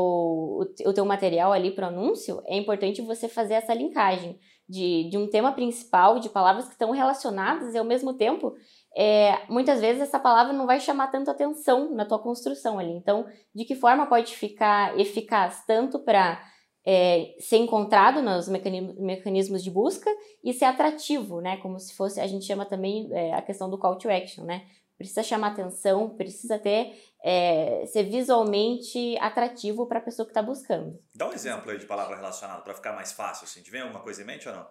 [0.85, 4.39] o teu material ali para o anúncio, é importante você fazer essa linkagem
[4.69, 8.55] de, de um tema principal, de palavras que estão relacionadas e ao mesmo tempo,
[8.97, 12.91] é, muitas vezes essa palavra não vai chamar tanto atenção na tua construção ali.
[12.91, 16.43] Então, de que forma pode ficar eficaz tanto para
[16.87, 20.09] é, ser encontrado nos mecanismos de busca
[20.45, 21.57] e ser atrativo, né?
[21.57, 24.65] Como se fosse, a gente chama também é, a questão do call to action, né?
[24.97, 30.99] Precisa chamar atenção, precisa ter, é, ser visualmente atrativo para a pessoa que está buscando.
[31.15, 33.63] Dá um exemplo aí de palavra relacionada para ficar mais fácil, assim.
[33.63, 34.67] Te vem alguma coisa em mente ou não?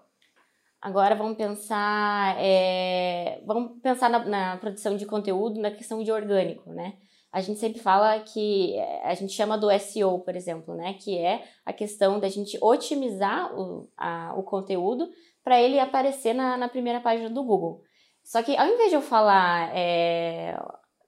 [0.82, 6.71] Agora vamos pensar, é, vamos pensar na, na produção de conteúdo na questão de orgânico,
[6.71, 6.93] né?
[7.36, 10.93] A gente sempre fala que a gente chama do SEO, por exemplo, né?
[10.93, 15.10] Que é a questão da gente otimizar o, a, o conteúdo
[15.43, 17.82] para ele aparecer na, na, primeira página do Google.
[18.24, 20.58] Só que ao invés de eu falar é,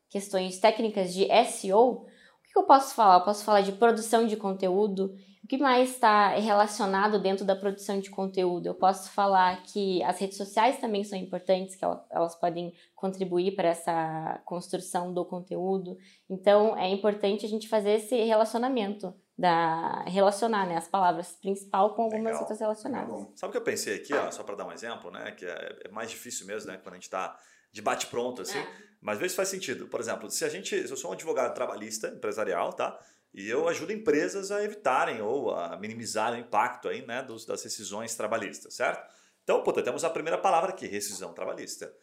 [0.09, 2.05] questões técnicas de SEO, o
[2.51, 3.19] que eu posso falar?
[3.19, 5.15] Eu posso falar de produção de conteúdo,
[5.47, 8.65] o que mais está relacionado dentro da produção de conteúdo?
[8.65, 13.69] Eu posso falar que as redes sociais também são importantes, que elas podem contribuir para
[13.69, 15.97] essa construção do conteúdo.
[16.29, 22.01] Então, é importante a gente fazer esse relacionamento, da relacionar né, as palavras principal com
[22.01, 22.41] algumas Legal.
[22.41, 23.15] outras relacionadas.
[23.15, 23.31] Legal.
[23.33, 25.79] Sabe o que eu pensei aqui, ó, só para dar um exemplo, né, que é,
[25.85, 27.39] é, mais difícil mesmo, né, quando a gente está
[27.71, 28.67] de bate pronto assim, é.
[28.99, 29.87] mas veja se faz sentido.
[29.87, 32.99] Por exemplo, se a gente, se eu sou um advogado trabalhista, empresarial, tá?
[33.37, 37.63] E eu ajudo empresas a evitarem ou a minimizarem o impacto aí, né, dos, das
[37.63, 39.07] rescisões trabalhistas, certo?
[39.43, 41.93] Então, puta, temos a primeira palavra aqui, rescisão trabalhista.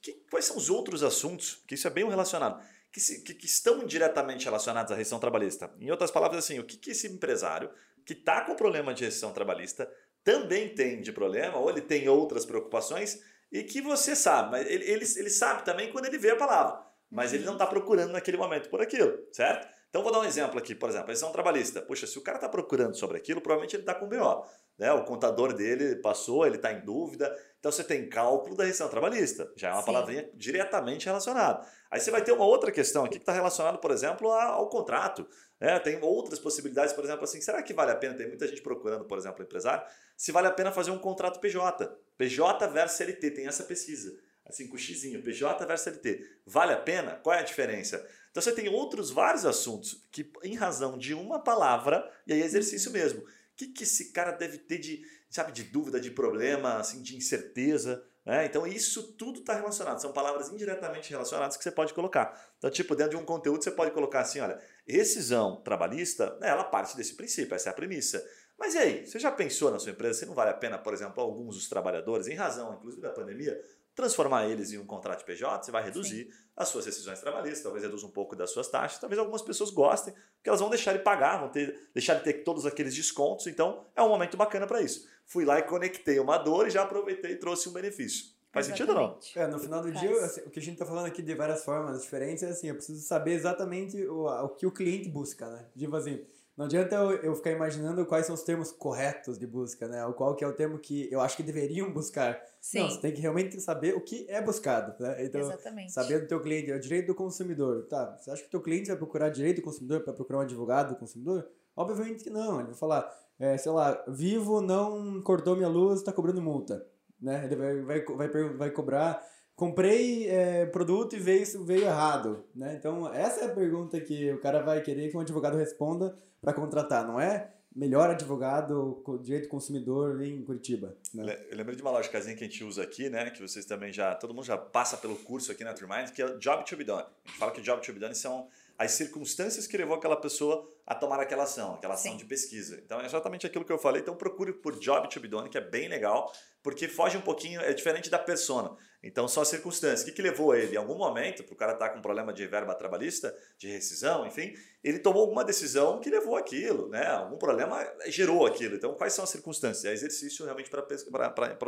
[0.00, 2.58] Que, quais são os outros assuntos, que isso é bem relacionado,
[2.90, 5.70] que, se, que, que estão diretamente relacionados à rescisão trabalhista?
[5.78, 7.70] Em outras palavras, assim, o que, que esse empresário
[8.06, 9.92] que está com problema de rescisão trabalhista
[10.24, 13.22] também tem de problema, ou ele tem outras preocupações,
[13.52, 16.82] e que você sabe, mas ele, ele, ele sabe também quando ele vê a palavra,
[17.10, 19.76] mas ele não está procurando naquele momento por aquilo, certo?
[19.88, 21.80] Então vou dar um exemplo aqui, por exemplo, a um trabalhista.
[21.80, 24.44] Puxa, se o cara está procurando sobre aquilo, provavelmente ele está com BO.
[24.78, 24.92] Né?
[24.92, 27.34] O contador dele passou, ele está em dúvida.
[27.58, 29.50] Então você tem cálculo da rescisão trabalhista.
[29.56, 29.86] Já é uma Sim.
[29.86, 31.66] palavrinha diretamente relacionada.
[31.90, 35.26] Aí você vai ter uma outra questão aqui que está relacionada, por exemplo, ao contrato.
[35.58, 35.78] Né?
[35.80, 38.14] Tem outras possibilidades, por exemplo, assim, será que vale a pena?
[38.14, 39.84] Tem muita gente procurando, por exemplo, empresário,
[40.16, 41.90] se vale a pena fazer um contrato PJ.
[42.18, 44.12] PJ versus CLT, tem essa pesquisa.
[44.48, 46.40] Assim, com xizinho, PJ versus CLT.
[46.46, 47.16] Vale a pena?
[47.16, 48.04] Qual é a diferença?
[48.30, 52.44] Então você tem outros vários assuntos que, em razão de uma palavra, e aí é
[52.44, 53.20] exercício mesmo.
[53.20, 57.16] O que, que esse cara deve ter de, sabe, de dúvida, de problema, assim, de
[57.16, 58.02] incerteza?
[58.24, 58.44] Né?
[58.44, 60.00] Então isso tudo está relacionado.
[60.00, 62.38] São palavras indiretamente relacionadas que você pode colocar.
[62.58, 66.96] Então, tipo, dentro de um conteúdo você pode colocar assim, olha, rescisão trabalhista, ela parte
[66.96, 68.22] desse princípio, essa é a premissa.
[68.58, 70.92] Mas e aí, você já pensou na sua empresa se não vale a pena, por
[70.92, 73.58] exemplo, alguns dos trabalhadores, em razão, inclusive, da pandemia,
[73.98, 76.38] transformar eles em um contrato PJ, você vai reduzir Sim.
[76.56, 80.14] as suas decisões trabalhistas, talvez reduza um pouco das suas taxas, talvez algumas pessoas gostem,
[80.36, 83.84] porque elas vão deixar de pagar, vão ter, deixar de ter todos aqueles descontos, então
[83.96, 85.08] é um momento bacana para isso.
[85.26, 88.26] Fui lá e conectei uma dor e já aproveitei e trouxe um benefício.
[88.52, 88.78] Faz exatamente.
[88.78, 89.42] sentido ou não?
[89.42, 90.00] É, no final do Faz.
[90.00, 92.68] dia, assim, o que a gente está falando aqui de várias formas diferentes é assim,
[92.68, 95.66] eu preciso saber exatamente o, o que o cliente busca, né?
[95.76, 96.24] Tipo assim,
[96.58, 100.04] não adianta eu, eu ficar imaginando quais são os termos corretos de busca, né?
[100.06, 102.36] O qual que é o termo que eu acho que deveriam buscar.
[102.60, 102.80] Sim.
[102.80, 105.24] Não, você tem que realmente saber o que é buscado, né?
[105.24, 105.92] Então, Exatamente.
[105.92, 107.86] saber do teu cliente, é o direito do consumidor.
[107.86, 110.42] Tá, você acha que o teu cliente vai procurar direito do consumidor para procurar um
[110.42, 111.48] advogado do consumidor?
[111.76, 112.58] Obviamente que não.
[112.58, 116.84] Ele vai falar, é, sei lá, Vivo não cortou minha luz, está cobrando multa.
[117.22, 117.44] Né?
[117.44, 119.24] Ele vai, vai, vai, vai cobrar
[119.58, 122.76] comprei é, produto e veio, veio errado, né?
[122.78, 126.52] Então, essa é a pergunta que o cara vai querer que um advogado responda para
[126.52, 127.50] contratar, não é?
[127.74, 130.96] Melhor advogado, direito consumidor em Curitiba.
[131.12, 131.36] Né?
[131.50, 133.30] Eu lembrei de uma lógicazinha que a gente usa aqui, né?
[133.30, 136.36] Que vocês também já, todo mundo já passa pelo curso aqui na Trimind, que é
[136.36, 137.02] Job to be done.
[137.02, 138.46] A gente fala que Job to be done são
[138.78, 142.16] as circunstâncias que levou aquela pessoa a tomar aquela ação, aquela ação Sim.
[142.16, 142.80] de pesquisa.
[142.82, 144.00] Então é exatamente aquilo que eu falei.
[144.00, 147.60] Então procure por Job to be done, que é bem legal, porque foge um pouquinho,
[147.60, 148.74] é diferente da persona.
[149.02, 150.02] Então, só circunstâncias.
[150.02, 150.74] O que, que levou ele?
[150.74, 154.26] Em algum momento, para o cara estar tá com problema de verba trabalhista, de rescisão,
[154.26, 157.06] enfim, ele tomou alguma decisão que levou aquilo, né?
[157.06, 158.74] Algum problema gerou aquilo.
[158.74, 159.84] Então, quais são as circunstâncias?
[159.84, 160.82] É exercício realmente para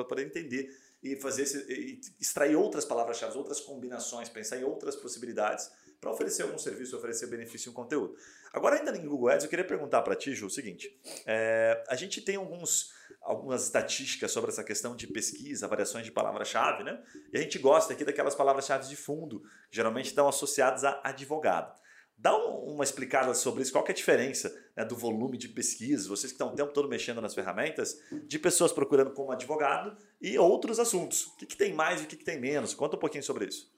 [0.05, 5.71] poder entender e fazer esse, e extrair outras palavras-chave, outras combinações, pensar em outras possibilidades
[6.01, 8.17] para oferecer algum serviço, oferecer benefício e um conteúdo.
[8.53, 11.97] Agora, ainda em Google Ads, eu queria perguntar para ti, Ju, o seguinte: é, a
[11.97, 17.01] gente tem alguns algumas estatísticas sobre essa questão de pesquisa, variações de palavra-chave, né?
[17.33, 21.79] E a gente gosta aqui daquelas palavras-chave de fundo, que geralmente estão associadas a advogado.
[22.17, 26.31] Dá uma explicada sobre isso, qual é a diferença né, do volume de pesquisa, vocês
[26.31, 30.79] que estão o tempo todo mexendo nas ferramentas, de pessoas procurando como advogado e outros
[30.79, 31.29] assuntos.
[31.29, 32.75] O que, que tem mais e o que, que tem menos?
[32.75, 33.73] Conta um pouquinho sobre isso.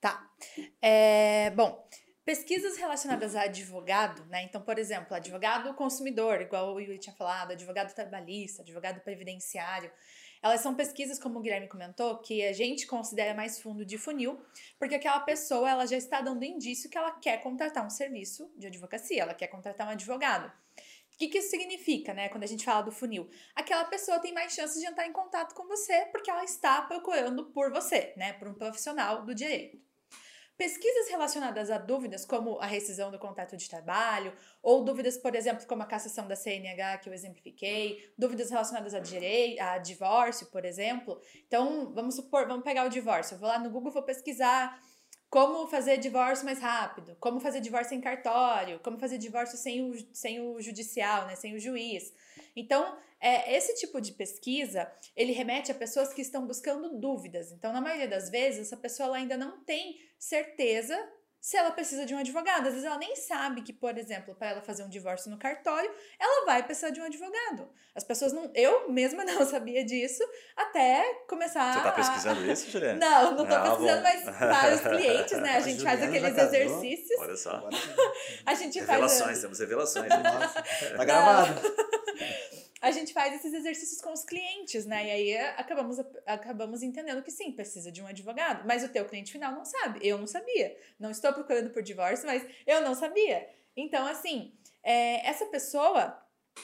[0.00, 0.30] Tá.
[0.80, 1.88] É, bom,
[2.28, 4.42] Pesquisas relacionadas a advogado, né?
[4.42, 9.90] Então, por exemplo, advogado consumidor, igual o Yuri tinha falado, advogado trabalhista, advogado previdenciário.
[10.42, 14.38] Elas são pesquisas, como o Guilherme comentou, que a gente considera mais fundo de funil,
[14.78, 18.66] porque aquela pessoa ela já está dando indício que ela quer contratar um serviço de
[18.66, 20.52] advocacia, ela quer contratar um advogado.
[21.14, 22.28] O que, que isso significa, né?
[22.28, 23.26] Quando a gente fala do funil?
[23.54, 27.46] Aquela pessoa tem mais chances de entrar em contato com você porque ela está procurando
[27.46, 28.34] por você, né?
[28.34, 29.87] Por um profissional do direito.
[30.58, 35.64] Pesquisas relacionadas a dúvidas como a rescisão do contrato de trabalho, ou dúvidas, por exemplo,
[35.68, 40.64] como a cassação da CNH que eu exemplifiquei, dúvidas relacionadas a, direito, a divórcio, por
[40.64, 41.20] exemplo.
[41.46, 43.36] Então, vamos supor, vamos pegar o divórcio.
[43.36, 44.82] Eu vou lá no Google, vou pesquisar
[45.30, 49.94] como fazer divórcio mais rápido, como fazer divórcio em cartório, como fazer divórcio sem o,
[50.12, 52.12] sem o judicial, né, sem o juiz.
[52.58, 57.52] Então, é, esse tipo de pesquisa, ele remete a pessoas que estão buscando dúvidas.
[57.52, 60.96] Então, na maioria das vezes, essa pessoa ainda não tem certeza
[61.40, 62.66] se ela precisa de um advogado.
[62.66, 65.90] Às vezes ela nem sabe que, por exemplo, para ela fazer um divórcio no cartório,
[66.18, 67.68] ela vai precisar de um advogado.
[67.94, 68.50] As pessoas não.
[68.54, 70.22] Eu mesma não sabia disso
[70.56, 71.72] até começar.
[71.72, 72.52] Você está pesquisando a...
[72.52, 72.98] isso, Juliana?
[72.98, 74.02] Não, não estou ah, pesquisando, bom.
[74.02, 75.56] mas vários clientes, né?
[75.58, 77.20] A gente faz aqueles exercícios.
[77.20, 77.68] Olha só.
[78.46, 79.40] A gente revelações, faz.
[79.40, 80.08] temos revelações.
[80.08, 80.62] Nossa,
[80.96, 81.60] tá gravado.
[82.80, 85.06] A gente faz esses exercícios com os clientes, né?
[85.06, 88.66] E aí acabamos, acabamos entendendo que sim, precisa de um advogado.
[88.66, 90.00] Mas o teu cliente final não sabe.
[90.02, 90.76] Eu não sabia.
[90.98, 93.48] Não estou procurando por divórcio, mas eu não sabia.
[93.76, 94.52] Então, assim,
[94.82, 96.20] é, essa pessoa,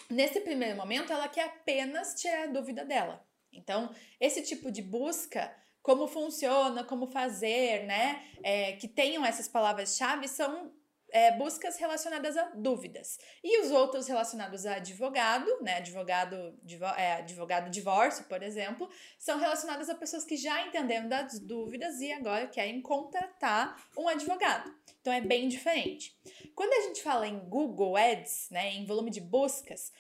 [0.09, 3.25] nesse primeiro momento, ela quer apenas tirar a dúvida dela.
[3.53, 8.25] Então, esse tipo de busca como funciona, como fazer, né?
[8.43, 10.73] É, que tenham essas palavras-chave são
[11.15, 13.21] é, buscas relacionadas a dúvidas.
[13.43, 15.77] E os outros relacionados a advogado, né?
[15.77, 21.39] Advogado, divo, é, advogado divórcio, por exemplo, são relacionados a pessoas que já entenderam das
[21.39, 24.75] dúvidas e agora querem contratar um advogado.
[25.01, 26.19] Então é bem diferente.
[26.53, 29.93] Quando a gente fala em Google Ads, né, em volume de buscas,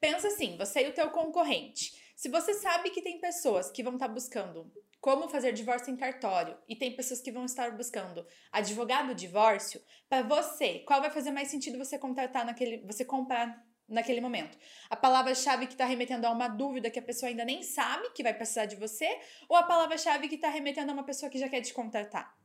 [0.00, 2.00] pensa assim, você e o teu concorrente.
[2.14, 6.56] Se você sabe que tem pessoas que vão estar buscando como fazer divórcio em cartório
[6.68, 11.48] e tem pessoas que vão estar buscando advogado divórcio, para você, qual vai fazer mais
[11.48, 14.58] sentido você contratar naquele, você comprar naquele momento?
[14.88, 18.22] A palavra-chave que está remetendo a uma dúvida que a pessoa ainda nem sabe que
[18.22, 19.08] vai precisar de você,
[19.48, 22.38] ou a palavra-chave que está remetendo a uma pessoa que já quer te contratar?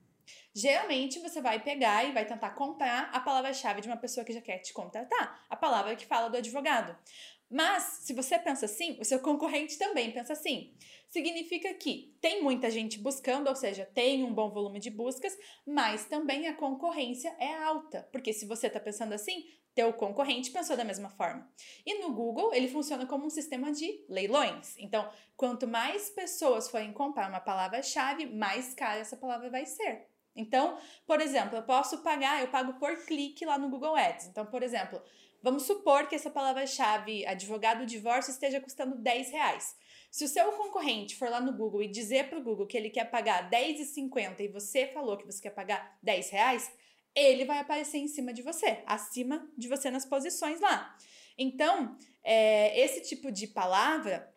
[0.53, 4.41] Geralmente você vai pegar e vai tentar comprar a palavra-chave de uma pessoa que já
[4.41, 6.97] quer te contratar, a palavra que fala do advogado.
[7.50, 10.74] Mas, se você pensa assim, o seu concorrente também pensa assim.
[11.08, 16.06] Significa que tem muita gente buscando, ou seja, tem um bom volume de buscas, mas
[16.06, 18.08] também a concorrência é alta.
[18.12, 21.48] Porque se você está pensando assim, teu concorrente pensou da mesma forma.
[21.86, 24.76] E no Google, ele funciona como um sistema de leilões.
[24.78, 30.08] Então, quanto mais pessoas forem comprar uma palavra-chave, mais cara essa palavra vai ser.
[30.36, 34.28] Então, por exemplo, eu posso pagar, eu pago por clique lá no Google Ads.
[34.28, 35.02] Então, por exemplo,
[35.42, 39.76] Vamos supor que essa palavra-chave advogado divórcio esteja custando 10 reais.
[40.10, 42.90] Se o seu concorrente for lá no Google e dizer para o Google que ele
[42.90, 46.72] quer pagar 10,50 e você falou que você quer pagar 10 reais,
[47.14, 50.96] ele vai aparecer em cima de você, acima de você nas posições lá.
[51.38, 54.34] Então, é, esse tipo de palavra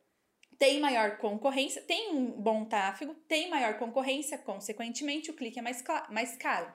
[0.59, 5.82] tem maior concorrência, tem um bom tráfego, tem maior concorrência, consequentemente o clique é mais,
[6.11, 6.72] mais caro.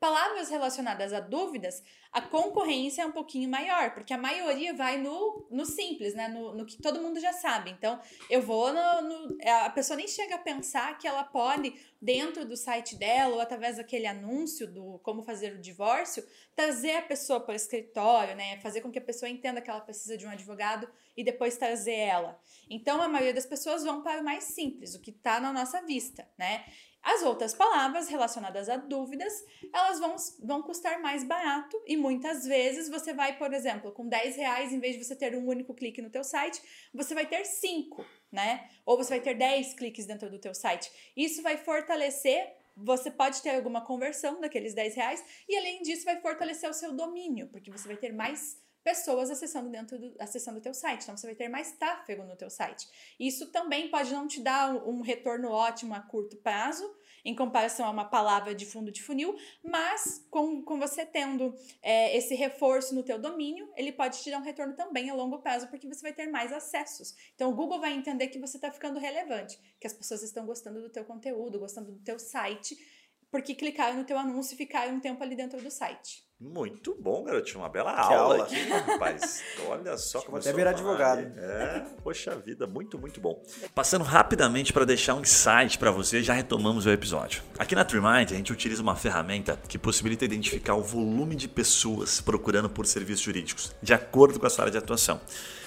[0.00, 1.80] Palavras relacionadas a dúvidas,
[2.12, 6.28] a concorrência é um pouquinho maior, porque a maioria vai no, no simples, né?
[6.28, 7.70] No, no que todo mundo já sabe.
[7.70, 7.98] Então,
[8.28, 12.54] eu vou no, no, A pessoa nem chega a pensar que ela pode, dentro do
[12.54, 16.22] site dela, ou através daquele anúncio do como fazer o divórcio,
[16.54, 18.60] trazer a pessoa para o escritório, né?
[18.60, 20.86] Fazer com que a pessoa entenda que ela precisa de um advogado
[21.16, 22.38] e depois trazer ela.
[22.68, 25.80] Então, a maioria das pessoas vão para o mais simples, o que está na nossa
[25.80, 26.62] vista, né?
[27.02, 29.32] As outras palavras relacionadas a dúvidas,
[29.74, 34.36] elas vão, vão custar mais barato e muitas vezes você vai, por exemplo, com 10
[34.36, 36.60] reais, em vez de você ter um único clique no teu site,
[36.92, 38.68] você vai ter 5, né?
[38.84, 40.90] Ou você vai ter 10 cliques dentro do teu site.
[41.16, 46.18] Isso vai fortalecer você pode ter alguma conversão daqueles 10 reais e além disso vai
[46.22, 50.60] fortalecer o seu domínio, porque você vai ter mais pessoas acessando dentro do acessando o
[50.60, 51.02] teu site.
[51.02, 52.88] Então você vai ter mais tráfego no teu site.
[53.18, 56.84] Isso também pode não te dar um retorno ótimo a curto prazo,
[57.24, 62.16] em comparação a uma palavra de fundo de funil, mas com, com você tendo é,
[62.16, 65.68] esse reforço no teu domínio, ele pode te dar um retorno também a longo prazo,
[65.68, 67.14] porque você vai ter mais acessos.
[67.34, 70.80] Então o Google vai entender que você está ficando relevante, que as pessoas estão gostando
[70.80, 72.76] do teu conteúdo, gostando do teu site,
[73.30, 76.22] porque clicaram no teu anúncio e ficaram um tempo ali dentro do site.
[76.42, 77.60] Muito bom, garotinho.
[77.60, 79.44] Uma bela aula, aula, aqui, rapaz.
[79.68, 81.20] Olha só como Até virar advogado.
[81.38, 83.40] É, poxa vida, muito, muito bom.
[83.72, 87.44] Passando rapidamente para deixar um insight para você, já retomamos o episódio.
[87.56, 92.20] Aqui na TreeMind, a gente utiliza uma ferramenta que possibilita identificar o volume de pessoas
[92.20, 95.20] procurando por serviços jurídicos, de acordo com a sua área de atuação.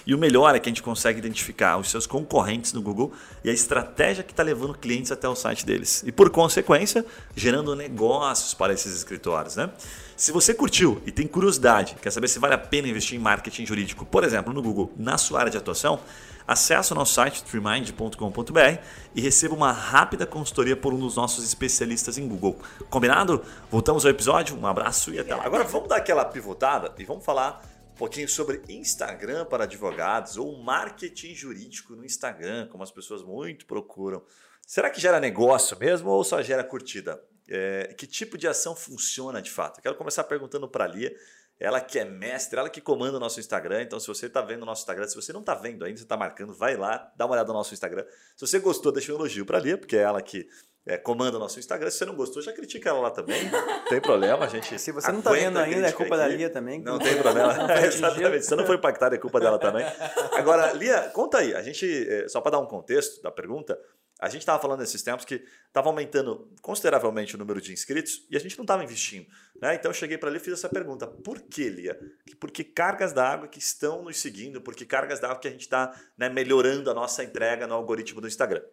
[0.05, 3.11] E o melhor é que a gente consegue identificar os seus concorrentes no Google
[3.43, 6.03] e a estratégia que está levando clientes até o site deles.
[6.05, 9.55] E por consequência, gerando negócios para esses escritórios.
[9.55, 9.69] Né?
[10.15, 13.65] Se você curtiu e tem curiosidade, quer saber se vale a pena investir em marketing
[13.65, 15.99] jurídico, por exemplo, no Google, na sua área de atuação,
[16.47, 18.79] acesse o nosso site trimind.com.br
[19.15, 22.57] e receba uma rápida consultoria por um dos nossos especialistas em Google.
[22.89, 23.41] Combinado?
[23.71, 25.43] Voltamos ao episódio, um abraço e até lá.
[25.43, 27.63] Agora vamos dar aquela pivotada e vamos falar
[27.95, 33.65] um pouquinho sobre Instagram para advogados ou marketing jurídico no Instagram, como as pessoas muito
[33.65, 34.21] procuram.
[34.67, 37.23] Será que gera negócio mesmo ou só gera curtida?
[37.47, 39.79] É, que tipo de ação funciona de fato?
[39.79, 41.15] Eu quero começar perguntando para a Lia
[41.57, 43.83] ela que é mestre, ela que comanda o nosso Instagram.
[43.83, 46.03] Então, se você está vendo o nosso Instagram, se você não está vendo ainda, você
[46.03, 48.03] está marcando, vai lá, dá uma olhada no nosso Instagram.
[48.35, 50.49] Se você gostou, deixa um elogio para ali, porque é ela que
[50.85, 51.89] é, comanda o nosso Instagram.
[51.89, 53.49] Se você não gostou, já critica ela lá também.
[53.49, 54.79] Não tem problema, a gente.
[54.79, 56.23] Se você não está vendo ainda, é culpa aqui.
[56.23, 56.81] da Lia também.
[56.81, 57.71] Não tem problema.
[57.71, 58.41] é, exatamente.
[58.41, 59.85] Se você não foi impactado, é culpa dela também.
[60.33, 61.53] Agora, Lia, conta aí.
[61.53, 63.77] A gente, é, só para dar um contexto da pergunta,
[64.19, 68.37] a gente estava falando nesses tempos que estava aumentando consideravelmente o número de inscritos e
[68.37, 69.27] a gente não estava investindo.
[69.61, 69.75] Né?
[69.75, 71.99] Então eu cheguei para ali e fiz essa pergunta: por que, Lia?
[72.39, 74.61] Por que cargas d'água que estão nos seguindo?
[74.61, 78.21] Por que cargas d'água que a gente está né, melhorando a nossa entrega no algoritmo
[78.21, 78.63] do Instagram?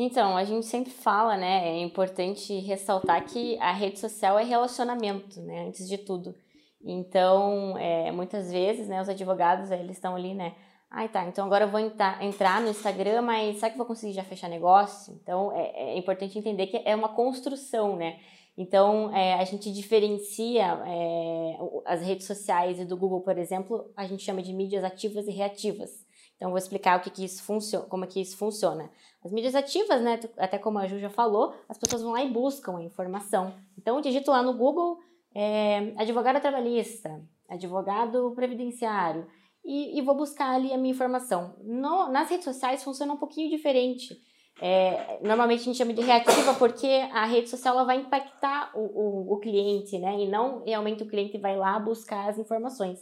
[0.00, 1.70] Então, a gente sempre fala, né?
[1.70, 5.66] É importante ressaltar que a rede social é relacionamento, né?
[5.66, 6.36] Antes de tudo.
[6.80, 10.54] Então, é, muitas vezes, né, os advogados, eles estão ali, né?
[10.88, 14.12] Ai, tá, então agora eu vou entrar, no Instagram, mas será que eu vou conseguir
[14.12, 15.12] já fechar negócio?
[15.20, 18.20] Então, é, é importante entender que é uma construção, né?
[18.56, 24.06] Então, é, a gente diferencia é, as redes sociais e do Google, por exemplo, a
[24.06, 26.06] gente chama de mídias ativas e reativas.
[26.38, 28.88] Então, vou explicar o que, que isso funciona, como é que isso funciona.
[29.24, 32.30] As mídias ativas, né, até como a Ju já falou, as pessoas vão lá e
[32.30, 33.52] buscam a informação.
[33.76, 35.00] Então, eu digito lá no Google
[35.34, 39.26] é, advogado trabalhista, advogado previdenciário
[39.64, 41.56] e, e vou buscar ali a minha informação.
[41.62, 44.16] No, nas redes sociais funciona um pouquinho diferente.
[44.60, 48.80] É, normalmente a gente chama de reativa porque a rede social ela vai impactar o,
[48.80, 50.18] o, o, cliente, né?
[50.20, 52.98] E não realmente o cliente vai lá buscar as informações.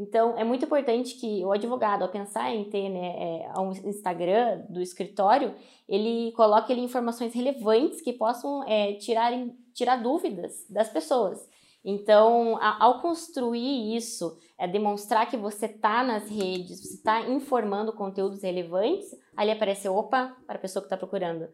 [0.00, 4.62] Então, é muito importante que o advogado, ao pensar em ter né, é, um Instagram
[4.70, 5.54] do escritório,
[5.86, 9.30] ele coloque ali informações relevantes que possam é, tirar,
[9.74, 11.46] tirar dúvidas das pessoas.
[11.84, 17.92] Então, a, ao construir isso, é demonstrar que você está nas redes, você está informando
[17.92, 21.46] conteúdos relevantes, ali aparece, opa, para a pessoa que está procurando.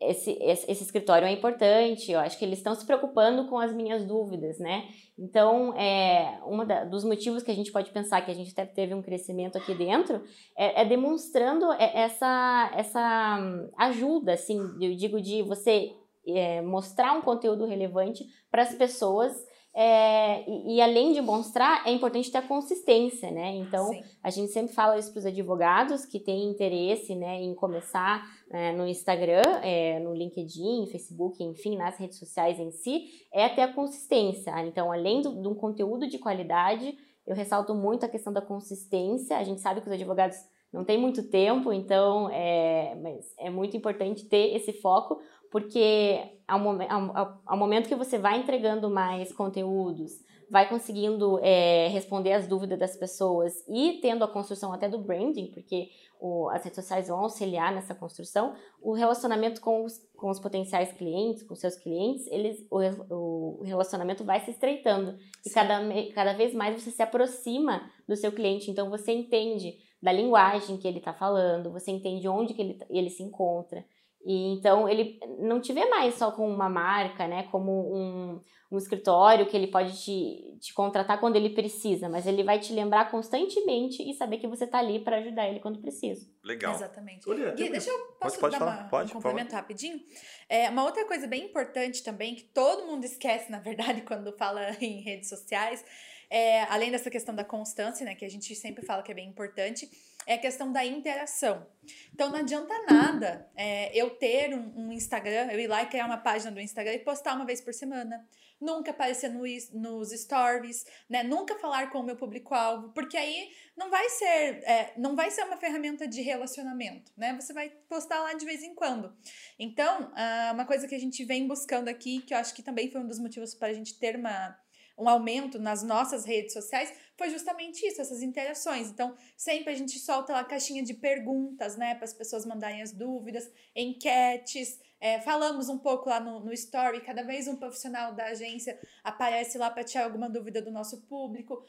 [0.00, 3.70] Esse, esse, esse, escritório é importante, eu acho que eles estão se preocupando com as
[3.70, 4.88] minhas dúvidas, né?
[5.18, 6.56] Então, é, um
[6.88, 9.74] dos motivos que a gente pode pensar que a gente até teve um crescimento aqui
[9.74, 10.22] dentro
[10.56, 15.92] é, é demonstrando essa, essa hum, ajuda, assim, eu digo de você
[16.26, 19.32] é, mostrar um conteúdo relevante para as pessoas.
[19.72, 23.54] É, e, e, além de mostrar, é importante ter a consistência, né?
[23.56, 24.02] Então, Sim.
[24.22, 28.72] a gente sempre fala isso para os advogados que têm interesse né, em começar é,
[28.72, 33.72] no Instagram, é, no LinkedIn, Facebook, enfim, nas redes sociais em si, é ter a
[33.72, 34.52] consistência.
[34.66, 39.36] Então, além de um conteúdo de qualidade, eu ressalto muito a questão da consistência.
[39.36, 40.36] A gente sabe que os advogados
[40.72, 45.20] não têm muito tempo, então é, mas é muito importante ter esse foco,
[45.50, 50.12] porque ao, ao, ao, momento que você vai entregando mais conteúdos,
[50.50, 55.50] vai conseguindo é, responder as dúvidas das pessoas e tendo a construção até do branding,
[55.52, 55.88] porque
[56.20, 60.92] o, as redes sociais vão auxiliar nessa construção, o relacionamento com os, com os potenciais
[60.92, 65.16] clientes, com seus clientes, eles, o, o relacionamento vai se estreitando.
[65.44, 65.80] E cada,
[66.14, 70.86] cada vez mais você se aproxima do seu cliente, então você entende da linguagem que
[70.86, 73.84] ele está falando, você entende onde que ele, ele se encontra.
[74.24, 77.44] E então ele não te vê mais só como uma marca, né?
[77.44, 78.40] Como um,
[78.70, 82.72] um escritório que ele pode te, te contratar quando ele precisa, mas ele vai te
[82.72, 86.30] lembrar constantemente e saber que você está ali para ajudar ele quando precisa.
[86.44, 86.74] Legal.
[86.74, 87.28] Exatamente.
[87.28, 88.78] Olha, e deixa eu posso pode, pode dar falar.
[88.80, 90.00] Uma, pode, um complemento rapidinho?
[90.48, 94.70] É, uma outra coisa bem importante também, que todo mundo esquece, na verdade, quando fala
[94.80, 95.84] em redes sociais,
[96.30, 99.28] é, além dessa questão da constância, né, que a gente sempre fala que é bem
[99.28, 99.90] importante,
[100.26, 101.66] é a questão da interação.
[102.14, 106.06] Então não adianta nada é, eu ter um, um, Instagram, eu ir lá e criar
[106.06, 108.24] uma página do Instagram e postar uma vez por semana.
[108.60, 111.22] Nunca aparecer no, nos stories, né?
[111.22, 115.44] Nunca falar com o meu público-alvo, porque aí não vai ser, é, não vai ser
[115.44, 117.34] uma ferramenta de relacionamento, né?
[117.40, 119.16] Você vai postar lá de vez em quando.
[119.58, 122.90] Então, ah, uma coisa que a gente vem buscando aqui, que eu acho que também
[122.90, 124.54] foi um dos motivos para a gente ter uma
[125.00, 128.88] um aumento nas nossas redes sociais foi justamente isso, essas interações.
[128.88, 132.92] Então, sempre a gente solta lá caixinha de perguntas, né, para as pessoas mandarem as
[132.92, 134.78] dúvidas, enquetes.
[135.00, 139.56] É, falamos um pouco lá no, no Story, cada vez um profissional da agência aparece
[139.56, 141.64] lá para tirar alguma dúvida do nosso público.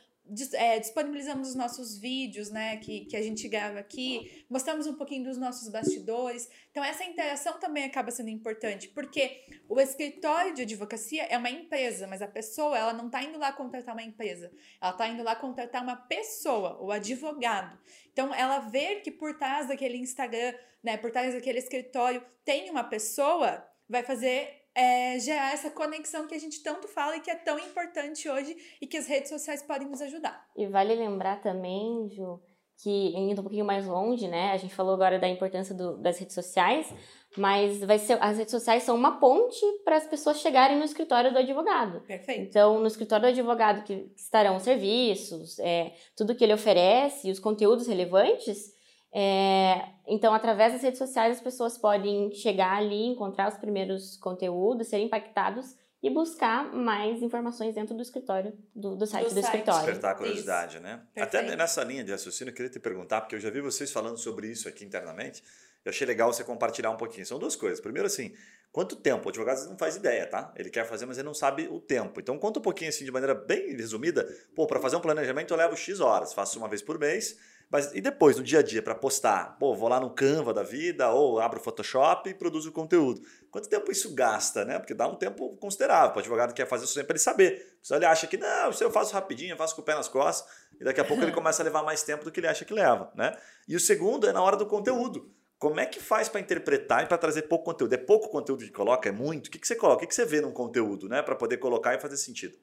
[0.54, 5.26] É, disponibilizamos os nossos vídeos, né, que, que a gente grava aqui, mostramos um pouquinho
[5.26, 6.50] dos nossos bastidores.
[6.72, 12.08] Então, essa interação também acaba sendo importante, porque o escritório de advocacia é uma empresa,
[12.08, 14.52] mas a pessoa, ela não está indo lá contratar uma empresa,
[14.82, 17.78] ela está indo lá contratar uma pessoa, o advogado.
[18.12, 20.54] Então, ela ver que por trás daquele Instagram,
[20.84, 26.36] né, por trás daquele escritório, tem uma pessoa, vai fazer é, gerar essa conexão que
[26.36, 29.62] a gente tanto fala e que é tão importante hoje e que as redes sociais
[29.62, 30.48] podem nos ajudar.
[30.56, 32.40] E vale lembrar também, Ju,
[32.82, 34.52] que indo um pouquinho mais longe, né?
[34.52, 36.92] A gente falou agora da importância do, das redes sociais,
[37.38, 41.32] mas vai ser as redes sociais são uma ponte para as pessoas chegarem no escritório
[41.32, 42.02] do advogado.
[42.02, 42.42] Perfeito.
[42.42, 47.40] Então, no escritório do advogado que estarão os serviços, é, tudo que ele oferece, os
[47.40, 48.80] conteúdos relevantes.
[49.14, 54.88] É, então, através das redes sociais, as pessoas podem chegar ali, encontrar os primeiros conteúdos,
[54.88, 59.46] ser impactados e buscar mais informações dentro do escritório, do, do site do, Do site.
[59.46, 59.82] escritório.
[59.86, 61.02] Despertar a curiosidade, né?
[61.16, 61.58] Até Perfeito.
[61.58, 64.48] nessa linha de raciocínio, eu queria te perguntar, porque eu já vi vocês falando sobre
[64.48, 65.44] isso aqui internamente.
[65.86, 67.26] Eu achei legal você compartilhar um pouquinho.
[67.26, 67.80] São duas coisas.
[67.80, 68.34] Primeiro, assim,
[68.72, 69.26] quanto tempo?
[69.26, 70.52] O advogado não faz ideia, tá?
[70.56, 72.20] Ele quer fazer, mas ele não sabe o tempo.
[72.20, 74.28] Então, conta um pouquinho, assim, de maneira bem resumida.
[74.56, 77.38] Pô, para fazer um planejamento eu levo X horas, faço uma vez por mês.
[77.72, 79.58] Mas e depois, no dia a dia, para postar?
[79.58, 83.22] Pô, vou lá no Canva da vida, ou abro o Photoshop e produzo o conteúdo.
[83.50, 84.78] Quanto tempo isso gasta, né?
[84.78, 86.18] Porque dá um tempo considerável.
[86.18, 87.78] O advogado que quer fazer isso sempre ele saber.
[87.82, 90.10] Se ele acha que, não, isso eu faço rapidinho, eu faço com o pé nas
[90.10, 90.52] costas,
[90.82, 92.74] e daqui a pouco ele começa a levar mais tempo do que ele acha que
[92.74, 93.38] leva, né?
[93.66, 95.34] E o segundo é na hora do conteúdo.
[95.58, 97.94] Como é que faz para interpretar e para trazer pouco conteúdo?
[97.94, 99.08] É pouco conteúdo que coloca?
[99.08, 99.48] É muito?
[99.48, 99.98] O que, que você coloca?
[99.98, 101.22] O que, que você vê num conteúdo, né?
[101.22, 102.58] Para poder colocar e fazer sentido?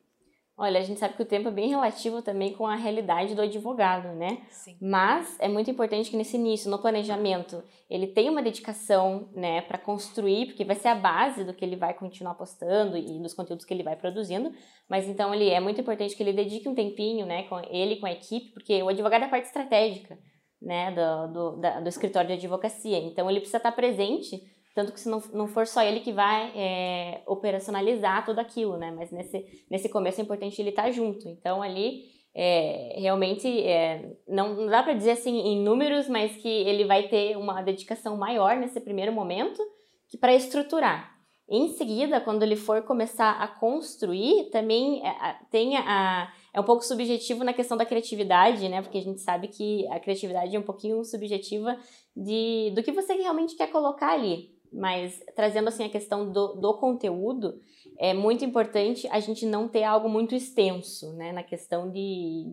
[0.61, 3.43] Olha, a gente sabe que o tempo é bem relativo também com a realidade do
[3.43, 4.43] advogado, né?
[4.51, 4.77] Sim.
[4.81, 9.79] Mas é muito importante que nesse início, no planejamento, ele tenha uma dedicação, né, para
[9.79, 13.65] construir, porque vai ser a base do que ele vai continuar postando e dos conteúdos
[13.65, 14.53] que ele vai produzindo.
[14.89, 18.07] Mas então ele é muito importante que ele dedique um tempinho, né, com ele, com
[18.07, 20.19] a equipe, porque o advogado é a parte estratégica,
[20.61, 22.99] né, do, do, da- do escritório de advocacia.
[22.99, 24.43] Então ele precisa estar presente,
[24.79, 28.93] tanto que se não, não for só ele que vai é, operacionalizar tudo aquilo, né?
[28.93, 31.29] Mas nesse, nesse começo é importante ele estar junto.
[31.29, 36.47] Então ali é, realmente é, não, não dá para dizer assim em números, mas que
[36.47, 39.61] ele vai ter uma dedicação maior nesse primeiro momento
[40.09, 41.12] que para estruturar.
[41.51, 46.85] Em seguida, quando ele for começar a construir, também é, tem a, é um pouco
[46.85, 48.81] subjetivo na questão da criatividade, né?
[48.81, 51.76] Porque a gente sabe que a criatividade é um pouquinho subjetiva
[52.14, 54.58] de, do que você realmente quer colocar ali.
[54.73, 57.61] Mas trazendo assim a questão do, do conteúdo,
[57.99, 61.33] é muito importante a gente não ter algo muito extenso, né?
[61.33, 62.47] Na questão de.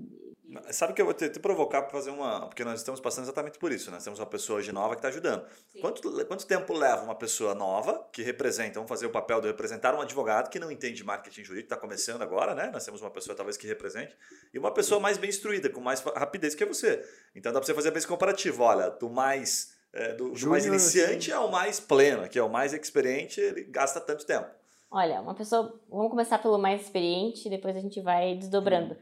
[0.71, 2.47] Sabe que eu vou te, te provocar para fazer uma.
[2.47, 3.91] Porque nós estamos passando exatamente por isso.
[3.91, 5.45] Nós temos uma pessoa hoje nova que está ajudando.
[5.81, 9.93] Quanto, quanto tempo leva uma pessoa nova que representa, vamos fazer o papel de representar
[9.93, 12.69] um advogado que não entende marketing jurídico, está começando agora, né?
[12.71, 14.15] Nós temos uma pessoa talvez que represente,
[14.53, 17.03] e uma pessoa mais bem instruída, com mais rapidez que você.
[17.35, 18.63] Então dá para você fazer bem esse comparativo.
[18.63, 19.74] Olha, do mais.
[19.95, 24.01] É, do, do mais iniciante ao mais pleno, que é o mais experiente, ele gasta
[24.01, 24.47] tanto tempo.
[24.91, 25.79] Olha, uma pessoa.
[25.89, 28.95] Vamos começar pelo mais experiente, depois a gente vai desdobrando.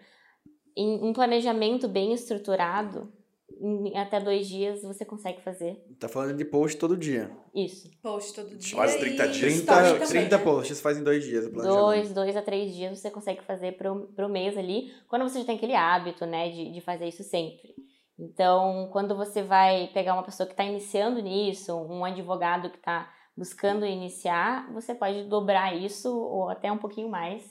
[0.78, 3.12] Em um planejamento bem estruturado,
[3.60, 7.30] em até dois dias você consegue fazer Tá falando de post todo dia.
[7.54, 7.90] isso.
[8.02, 8.76] Post todo dia.
[8.76, 9.54] Quase 30 e dias.
[9.54, 10.44] story 30, também, 30 né?
[10.44, 11.86] posts faz em dois dias o planejamento.
[11.86, 15.46] Dois, dois a três dias você consegue fazer pro, pro mês ali, quando você já
[15.46, 17.73] tem aquele hábito, né, de, de fazer isso sempre.
[18.18, 23.12] Então, quando você vai pegar uma pessoa que está iniciando nisso, um advogado que está
[23.36, 27.44] buscando iniciar, você pode dobrar isso ou até um pouquinho mais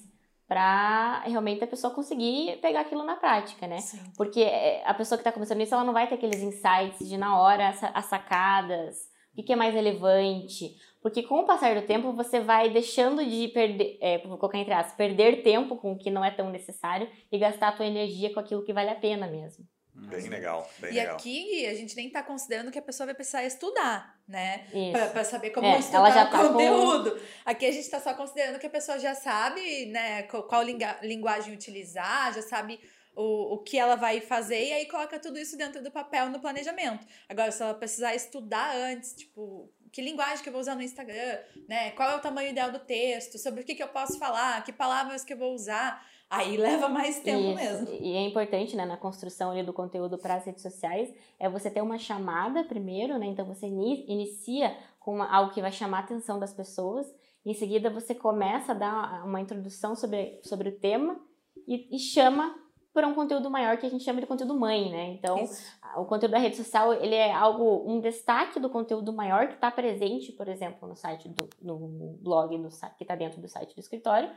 [0.46, 3.78] para realmente a pessoa conseguir pegar aquilo na prática, né?
[3.78, 3.98] Sim.
[4.16, 7.16] Porque é, a pessoa que está começando isso, ela não vai ter aqueles insights de
[7.16, 10.76] na hora, as, as sacadas, o que, que é mais relevante.
[11.00, 14.74] Porque com o passar do tempo, você vai deixando de perder, é, vou colocar entre
[14.74, 18.32] aspas, perder tempo com o que não é tão necessário e gastar a tua energia
[18.32, 19.66] com aquilo que vale a pena mesmo.
[19.94, 21.16] Bem legal, bem E legal.
[21.16, 24.66] aqui a gente nem tá considerando que a pessoa vai precisar estudar, né?
[25.12, 27.20] Pra saber como É, estudar ela já o tá com- conteúdo.
[27.44, 30.62] Aqui a gente tá só considerando que a pessoa já sabe, né, qual,
[31.02, 32.80] linguagem utilizar, já sabe
[33.14, 36.40] o, o que ela vai fazer e aí coloca tudo isso dentro do papel no
[36.40, 37.06] planejamento.
[37.28, 41.38] Agora, se ela precisar estudar antes, tipo, que linguagem que eu vou usar no Instagram,
[41.68, 41.90] né?
[41.90, 44.72] Qual é o tamanho ideal do texto, sobre o que, que eu posso falar, que
[44.72, 46.02] palavras que eu vou usar,
[46.32, 47.54] aí leva mais tempo Isso.
[47.54, 47.88] mesmo.
[48.00, 51.70] E é importante, né, na construção ali do conteúdo para as redes sociais, é você
[51.70, 53.26] ter uma chamada primeiro, né?
[53.26, 57.06] Então você ini- inicia com uma- algo que vai chamar a atenção das pessoas,
[57.44, 61.20] em seguida você começa a dar uma introdução sobre, sobre o tema
[61.68, 62.54] e, e chama
[62.94, 65.12] para um conteúdo maior que a gente chama de conteúdo mãe, né?
[65.14, 65.62] Então, Isso.
[65.96, 69.70] o conteúdo da rede social ele é algo um destaque do conteúdo maior que está
[69.70, 73.80] presente por exemplo no site do no blog no, que está dentro do site do
[73.80, 74.30] escritório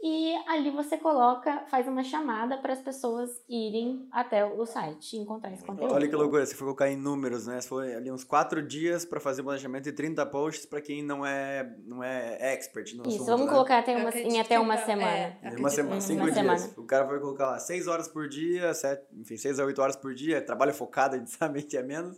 [0.00, 5.18] e ali você coloca, faz uma chamada para as pessoas irem até o site e
[5.18, 5.92] encontrar esse conteúdo.
[5.92, 7.60] Olha que loucura, se for colocar em números, né?
[7.62, 11.26] For ali uns quatro dias para fazer o planejamento e 30 posts para quem não
[11.26, 13.52] é, não é expert no Isso, assunto, vamos né?
[13.52, 15.08] colocar até uma, em até uma pra- semana.
[15.10, 16.36] é, É, Uma semana, que- cinco uma dias.
[16.60, 16.74] semana.
[16.76, 19.96] O cara vai colocar lá seis horas por dia, sete, enfim, seis a oito horas
[19.96, 22.16] por dia, trabalho focado, a gente sabe que é menos,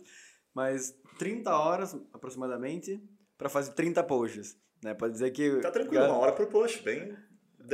[0.53, 3.01] mas 30 horas aproximadamente
[3.37, 4.93] para fazer 30 posts, né?
[4.93, 5.57] Pode dizer que...
[5.61, 7.15] Tá tranquilo, uma hora por post, bem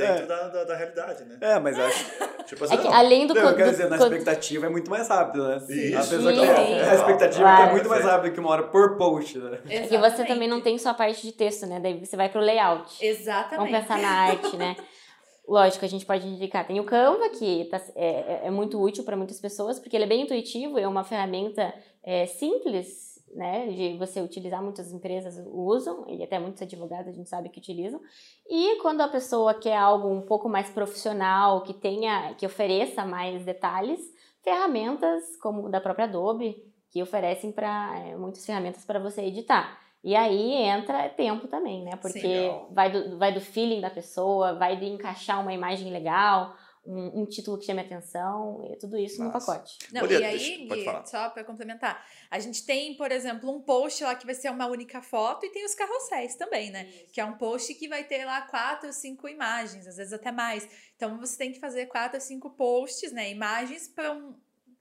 [0.06, 1.36] dentro da, da, da realidade, né?
[1.40, 2.06] É, mas acho
[2.48, 4.66] Tipo assim, É que não, além do, Não, eu quero do- dizer, na co- expectativa
[4.66, 5.56] é muito mais rápido, né?
[5.68, 5.96] Isso.
[5.96, 6.74] A pessoa que Sim, é, sim.
[6.90, 7.60] a expectativa Claro.
[7.60, 9.58] é que é muito mais rápido que uma hora por post, né?
[9.68, 11.78] é que você também não tem só a parte de texto, né?
[11.78, 13.04] Daí você vai pro layout.
[13.04, 13.70] Exatamente.
[13.70, 14.76] Vamos pensar na arte, né?
[15.46, 16.66] Lógico, a gente pode indicar.
[16.66, 20.04] Tem o Canva, que tá- é, é- é muito útil para muitas pessoas, porque ele
[20.04, 21.72] é bem intuitivo, é uma ferramenta
[22.04, 23.66] é, simples, né?
[23.68, 28.00] De você utilizar, muitas empresas usam, e até muitos advogados a gente sabe que utilizam.
[28.48, 33.44] E quando a pessoa quer algo um pouco mais profissional, que tenha, que ofereça mais
[33.44, 34.00] detalhes,
[34.42, 39.78] ferramentas como o da própria Adobe, que oferecem para muitas ferramentas para você editar.
[40.02, 41.96] E aí entra tempo também, né?
[41.96, 42.68] Porque Legal.
[42.72, 46.54] vai do, vai do feeling da pessoa, vai de encaixar uma imagem legal,
[46.90, 49.52] um, um título que chame atenção, e tudo isso no Massa.
[49.52, 49.76] pacote.
[49.92, 51.04] Não, Olha, e aí, deixa- pode Gui, falar.
[51.04, 54.66] só para complementar, a gente tem, por exemplo, um post lá que vai ser uma
[54.66, 56.84] única foto e tem os carrosséis também, né?
[57.12, 60.66] Que é um post que vai ter lá quatro, cinco imagens, às vezes até mais.
[60.96, 63.30] Então você tem que fazer quatro, cinco posts, né?
[63.30, 64.34] Imagens para um,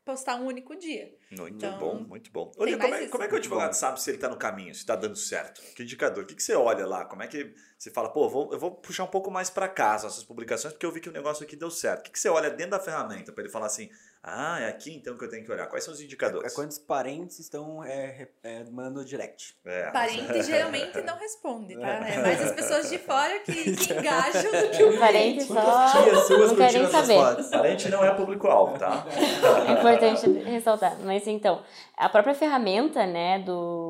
[0.06, 1.14] postar um único dia.
[1.38, 2.50] Muito Então, bom, muito bom.
[2.58, 3.12] Olha, como é, isso.
[3.12, 5.62] como é que o advogado sabe se ele está no caminho, se está dando certo?
[5.76, 6.24] Que indicador?
[6.24, 7.04] O que, que você olha lá?
[7.04, 10.08] Como é que você fala, pô, vou- eu vou puxar um pouco mais para casa
[10.08, 12.00] essas publicações, porque eu vi que o negócio aqui deu certo.
[12.00, 13.90] O que, que você olha dentro da ferramenta para ele falar assim,
[14.24, 15.68] ah, é aqui então que eu tenho que olhar?
[15.68, 16.54] Quais são os É indicadores?
[16.54, 19.56] quantos parentes estão é, é, mandando direct.
[19.64, 21.88] É, Parente geralmente não responde, tá?
[21.88, 26.16] É mais as pessoas de fora que, que engajam do que o parente só Tia
[26.16, 27.14] suas não quer nem curtindo essas saber.
[27.16, 27.48] fotos.
[27.50, 29.06] Parente não é público-alvo, tá?
[29.68, 30.98] É importante ressaltar.
[31.04, 31.64] Mas então,
[31.96, 33.87] a própria ferramenta, né, do.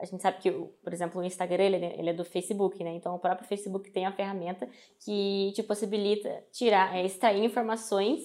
[0.00, 2.90] A gente sabe que, por exemplo, o Instagram ele, ele é do Facebook, né?
[2.94, 4.68] Então o próprio Facebook tem a ferramenta
[5.04, 8.20] que te possibilita tirar, é, extrair informações,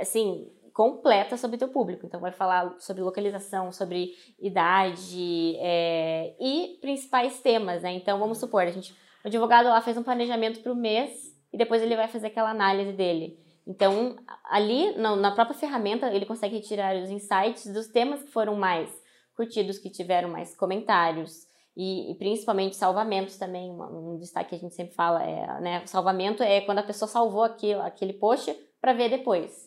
[0.00, 2.06] assim, completas sobre teu público.
[2.06, 7.92] Então vai falar sobre localização, sobre idade é, e principais temas, né?
[7.92, 8.92] Então vamos supor, a gente,
[9.24, 12.50] o advogado lá fez um planejamento para o mês e depois ele vai fazer aquela
[12.50, 13.38] análise dele.
[13.66, 18.54] Então, ali na, na própria ferramenta, ele consegue tirar os insights dos temas que foram
[18.56, 18.90] mais
[19.34, 23.70] curtidos, que tiveram mais comentários e, e principalmente salvamentos também.
[23.70, 27.42] Um destaque que a gente sempre fala é, né, salvamento é quando a pessoa salvou
[27.42, 29.63] aquilo, aquele post para ver depois.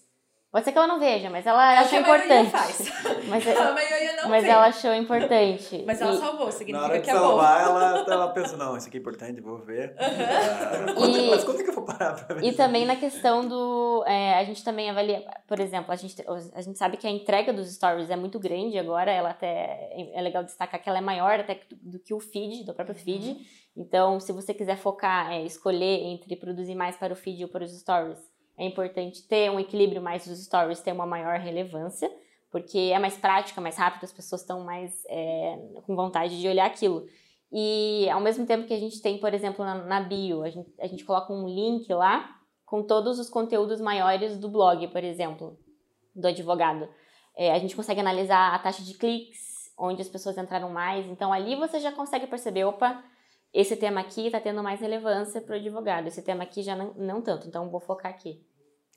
[0.49, 2.49] Pode ser que ela não veja, mas ela É o que achou importante.
[2.51, 2.77] faz.
[3.27, 4.49] Mas, A maioria não mas vê.
[4.49, 5.83] ela achou importante.
[5.85, 7.19] Mas ela E- salvou, Na significa hora de que é bom.
[7.19, 9.93] salvar, ela, ela pensa, não, isso aqui é importante, vou ver.
[10.95, 12.45] Quando- E- Mas quando é que eu vou parar pra ver?
[12.45, 14.03] E também na questão do.
[14.07, 16.15] é, a gente também avalia, por exemplo, a gente,
[16.55, 19.89] a gente sabe que a entrega dos stories é muito grande agora, ela até.
[20.13, 23.37] É legal destacar que ela é maior até do, que o feed, do próprio feed.
[23.75, 27.63] Então, se você quiser focar, é, escolher entre produzir mais para o feed ou para
[27.65, 28.17] os stories,
[28.57, 32.11] é importante ter um equilíbrio mais dos stories, ter uma maior relevância,
[32.49, 36.65] porque é mais prática, mais rápido, as pessoas estão mais é, com vontade de olhar
[36.65, 37.07] aquilo.
[37.51, 40.73] E ao mesmo tempo que a gente tem, por exemplo, na, na bio, a gente,
[40.79, 42.35] a gente coloca um link lá
[42.65, 45.57] com todos os conteúdos maiores do blog, por exemplo,
[46.15, 46.89] do advogado.
[47.35, 51.05] É, a gente consegue analisar a taxa de cliques, onde as pessoas entraram mais.
[51.05, 53.03] Então ali você já consegue perceber, opa,
[53.53, 56.93] esse tema aqui está tendo mais relevância para o advogado, esse tema aqui já não,
[56.95, 58.45] não tanto, então vou focar aqui.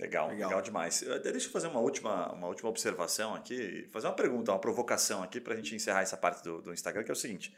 [0.00, 0.62] Legal, legal, Legal.
[0.62, 1.02] demais.
[1.02, 5.22] Eu- Deixa eu fazer uma última, uma última observação aqui, fazer uma pergunta, uma provocação
[5.22, 7.54] aqui para a gente encerrar essa parte do, do Instagram, que é o seguinte: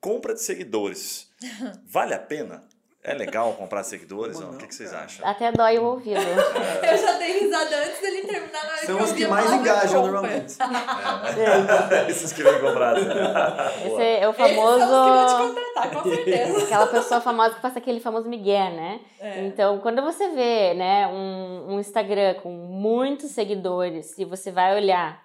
[0.00, 1.30] compra de seguidores.
[1.86, 2.68] Vale a pena?
[3.02, 4.34] É legal comprar seguidores?
[4.34, 4.50] Como Não?
[4.50, 5.26] O não, que, que vocês acham?
[5.26, 6.20] Até dói o ouvido.
[6.20, 10.02] Eu já dei risada antes dele terminar na hora São que os que mais engajam
[10.02, 10.56] normalmente.
[12.10, 12.98] Esses que vêm comprar.
[12.98, 15.54] Esse é o Esses são os que vão te famoso.
[15.54, 16.58] contratar, com certeza.
[16.64, 19.00] Aquela pessoa famosa que passa aquele famoso migué, né?
[19.18, 19.46] É.
[19.46, 25.24] Então, quando você vê, né, um, um Instagram com muitos seguidores e você vai olhar,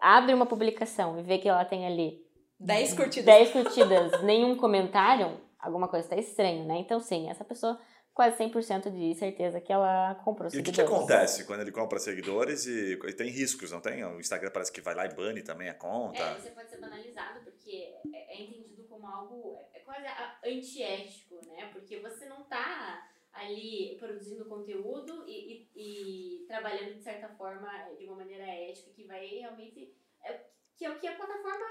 [0.00, 2.22] abre uma publicação e vê que ela tem ali
[2.60, 3.24] 10 curtidas.
[3.24, 5.32] 10 curtidas, nenhum comentário,
[5.62, 6.76] alguma coisa está estranha, né?
[6.78, 7.80] Então, sim, essa pessoa
[8.12, 10.76] quase 100% de certeza que ela comprou E o seguidores.
[10.76, 14.04] que, que acontece quando ele compra seguidores e, e tem riscos, não tem?
[14.04, 16.22] O Instagram parece que vai lá e bane também a conta.
[16.22, 21.36] É, você pode ser banalizado porque é, é entendido como algo é quase a- antiético,
[21.46, 21.70] né?
[21.72, 28.06] Porque você não tá ali produzindo conteúdo e, e- e trabalhando de certa forma de
[28.06, 29.94] uma maneira ética que vai realmente
[30.24, 30.40] é,
[30.82, 31.64] que é o que a plataforma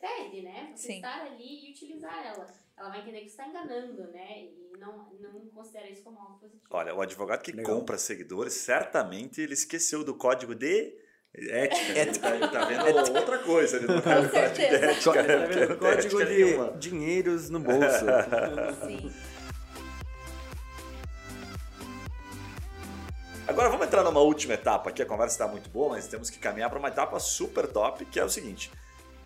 [0.00, 0.72] pede, né?
[0.74, 0.96] Você Sim.
[0.96, 2.46] estar ali e utilizar ela.
[2.76, 4.44] Ela vai entender que você está enganando, né?
[4.44, 6.62] E não, não considera isso como algo positivo.
[6.70, 7.74] Olha, o advogado que Legal.
[7.74, 10.96] compra seguidores, certamente ele esqueceu do código de
[11.34, 11.98] ética.
[11.98, 13.78] Ele tá, ele tá vendo outra coisa.
[13.78, 15.22] Ele não tá no código de ética.
[15.24, 15.38] né?
[15.38, 15.78] Tá vendo?
[15.78, 16.70] Código ética nenhuma.
[16.72, 18.04] de dinheiros no bolso.
[18.86, 19.12] Sim.
[23.98, 25.02] Entrar numa última etapa aqui.
[25.02, 28.20] A conversa está muito boa, mas temos que caminhar para uma etapa super top, que
[28.20, 28.70] é o seguinte: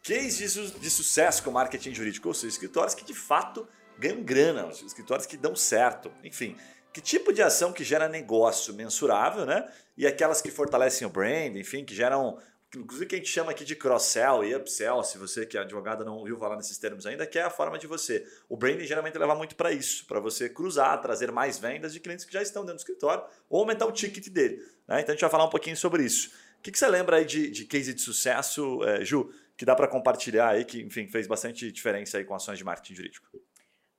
[0.02, 3.68] case de, su- de sucesso com marketing jurídico, ou seja, escritórios que de fato
[3.98, 6.10] ganham grana, os escritórios que dão certo.
[6.24, 6.56] Enfim,
[6.92, 9.68] que tipo de ação que gera negócio mensurável, né?
[9.96, 12.38] E aquelas que fortalecem o brand, enfim, que geram.
[12.74, 16.06] Inclusive que a gente chama aqui de cross-sell e upsell, se você que é advogado
[16.06, 18.26] não ouviu falar nesses termos ainda, que é a forma de você.
[18.48, 22.24] O branding geralmente leva muito para isso, para você cruzar, trazer mais vendas de clientes
[22.24, 24.56] que já estão dentro do escritório ou aumentar o ticket dele.
[24.88, 25.00] né?
[25.00, 26.30] Então a gente vai falar um pouquinho sobre isso.
[26.58, 29.74] O que, que você lembra aí de, de case de sucesso, eh, Ju, que dá
[29.74, 33.26] para compartilhar aí, que enfim fez bastante diferença aí com ações de marketing jurídico?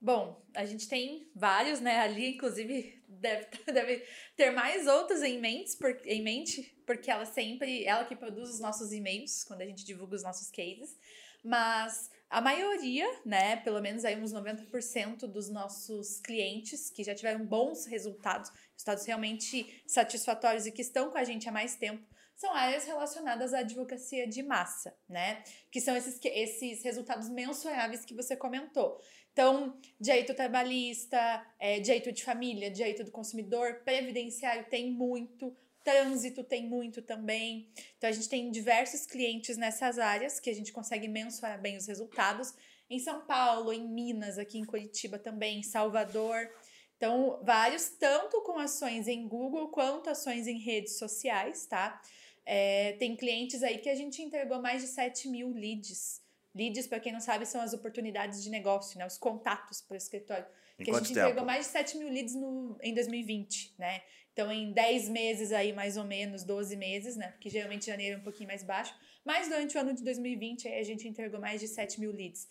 [0.04, 2.00] Bom, a gente tem vários, né?
[2.00, 7.86] Ali, inclusive, deve, deve ter mais outros em mente, por, em mente, porque ela sempre,
[7.86, 10.94] ela que produz os nossos e-mails quando a gente divulga os nossos cases.
[11.42, 17.46] Mas a maioria, né, pelo menos aí uns 90% dos nossos clientes que já tiveram
[17.46, 22.52] bons resultados, resultados realmente satisfatórios e que estão com a gente há mais tempo, são
[22.52, 25.42] áreas relacionadas à advocacia de massa, né?
[25.70, 29.00] Que são esses, esses resultados mensuráveis que você comentou.
[29.34, 36.68] Então, direito trabalhista, é, direito de família, direito do consumidor, previdenciário tem muito, trânsito tem
[36.68, 37.68] muito também.
[37.98, 41.86] Então, a gente tem diversos clientes nessas áreas que a gente consegue mensurar bem os
[41.88, 42.54] resultados.
[42.88, 46.48] Em São Paulo, em Minas, aqui em Curitiba também, em Salvador.
[46.96, 52.00] Então, vários, tanto com ações em Google quanto ações em redes sociais, tá?
[52.46, 56.23] É, tem clientes aí que a gente entregou mais de 7 mil leads.
[56.54, 59.06] Leads, para quem não sabe, são as oportunidades de negócio, né?
[59.06, 60.46] Os contatos para o escritório.
[60.78, 61.20] Em que a gente tempo?
[61.20, 64.02] entregou mais de 7 mil leads no, em 2020, né?
[64.32, 67.28] Então, em 10 meses aí, mais ou menos, 12 meses, né?
[67.32, 68.94] Porque geralmente janeiro é um pouquinho mais baixo.
[69.24, 72.48] Mas durante o ano de 2020, aí a gente entregou mais de 7 mil leads.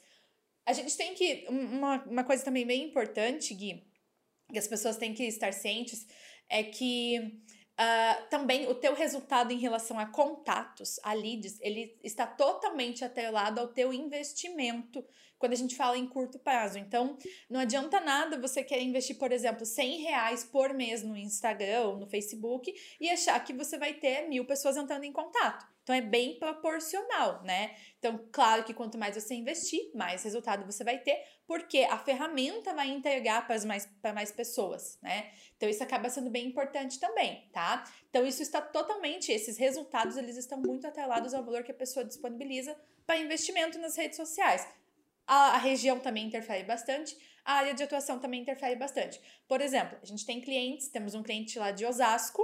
[0.66, 1.46] A gente tem que...
[1.50, 3.84] um- Uma, uma coisa também bem importante, Gui,
[4.52, 6.08] que as pessoas têm que estar cientes,
[6.50, 7.42] é que
[7.78, 13.60] ah, também o teu resultado em relação a contatos, a leads, ele está totalmente atrelado
[13.60, 15.04] ao teu investimento
[15.40, 16.78] quando a gente fala em curto prazo.
[16.78, 17.18] Então,
[17.50, 21.98] não adianta nada você querer investir, por exemplo, 100 reais por mês no Instagram ou
[21.98, 25.73] no Facebook e achar que você vai ter mil pessoas entrando em contato.
[25.84, 27.76] Então, é bem proporcional, né?
[28.00, 32.74] Então, claro que quanto mais você investir, mais resultado você vai ter, porque a ferramenta
[32.74, 35.32] vai entregar para mais, para mais pessoas, né?
[35.58, 37.84] Então, isso acaba sendo bem importante também, tá?
[38.10, 42.06] Então, isso está totalmente, esses resultados, eles estão muito atrelados ao valor que a pessoa
[42.06, 42.76] disponibiliza
[43.06, 44.66] para investimento nas redes sociais.
[45.28, 49.20] A, a região também interfere bastante, a área de atuação também interfere bastante.
[49.50, 52.42] Por exemplo, a gente tem clientes, temos um cliente lá de Osasco,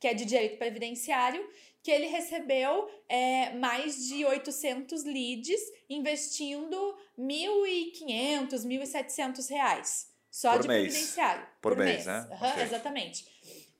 [0.00, 1.46] que é de direito previdenciário,
[1.82, 10.10] que ele recebeu é, mais de 800 leads investindo 1.500, 1.700 reais.
[10.30, 10.92] Só Por de mês.
[10.92, 11.46] previdenciário.
[11.60, 12.28] Por mês, né?
[12.32, 12.62] Aham, Ok.
[12.62, 13.24] Exatamente.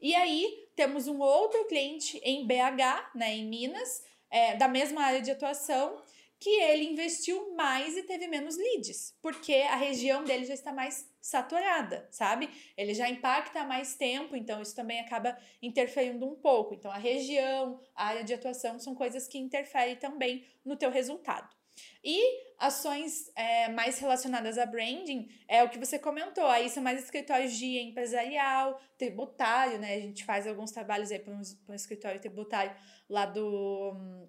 [0.00, 5.20] E aí, temos um outro cliente em BH, né, em Minas, é, da mesma área
[5.20, 6.02] de atuação,
[6.40, 11.06] que ele investiu mais e teve menos leads, porque a região dele já está mais
[11.20, 12.48] saturada, sabe?
[12.78, 16.72] Ele já impacta há mais tempo, então isso também acaba interferindo um pouco.
[16.72, 21.54] Então, a região, a área de atuação são coisas que interferem também no teu resultado.
[22.02, 22.18] E
[22.58, 26.46] ações é, mais relacionadas a branding é o que você comentou.
[26.46, 29.94] Aí são mais escritórios de empresarial, tributário, né?
[29.94, 32.74] A gente faz alguns trabalhos aí para um, um escritório tributário
[33.08, 34.28] lá do,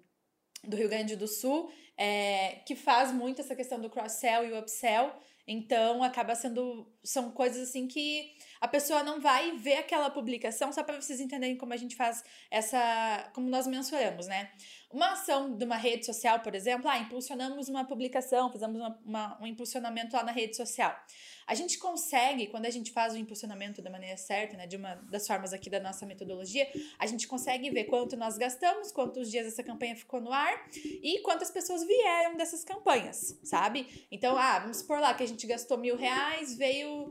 [0.64, 4.58] do Rio Grande do Sul, é, que faz muito essa questão do cross-sell e o
[4.58, 5.12] upsell.
[5.46, 6.86] Então, acaba sendo.
[7.02, 8.32] São coisas assim que
[8.62, 12.22] a pessoa não vai ver aquela publicação, só para vocês entenderem como a gente faz
[12.48, 13.28] essa.
[13.34, 14.50] como nós mensuramos, né?
[14.88, 19.38] Uma ação de uma rede social, por exemplo, ah, impulsionamos uma publicação, fizemos uma, uma-
[19.42, 20.94] um impulsionamento lá na rede social.
[21.44, 24.94] A gente consegue, quando a gente faz o impulsionamento da maneira certa, né, de uma
[25.10, 26.68] das formas aqui da nossa metodologia,
[27.00, 30.54] a gente consegue ver quanto nós gastamos, quantos dias essa campanha ficou no ar
[31.02, 34.06] e quantas pessoas vieram dessas campanhas, sabe?
[34.08, 37.08] Então, ah, vamos supor lá que a gente gastou mil reais, veio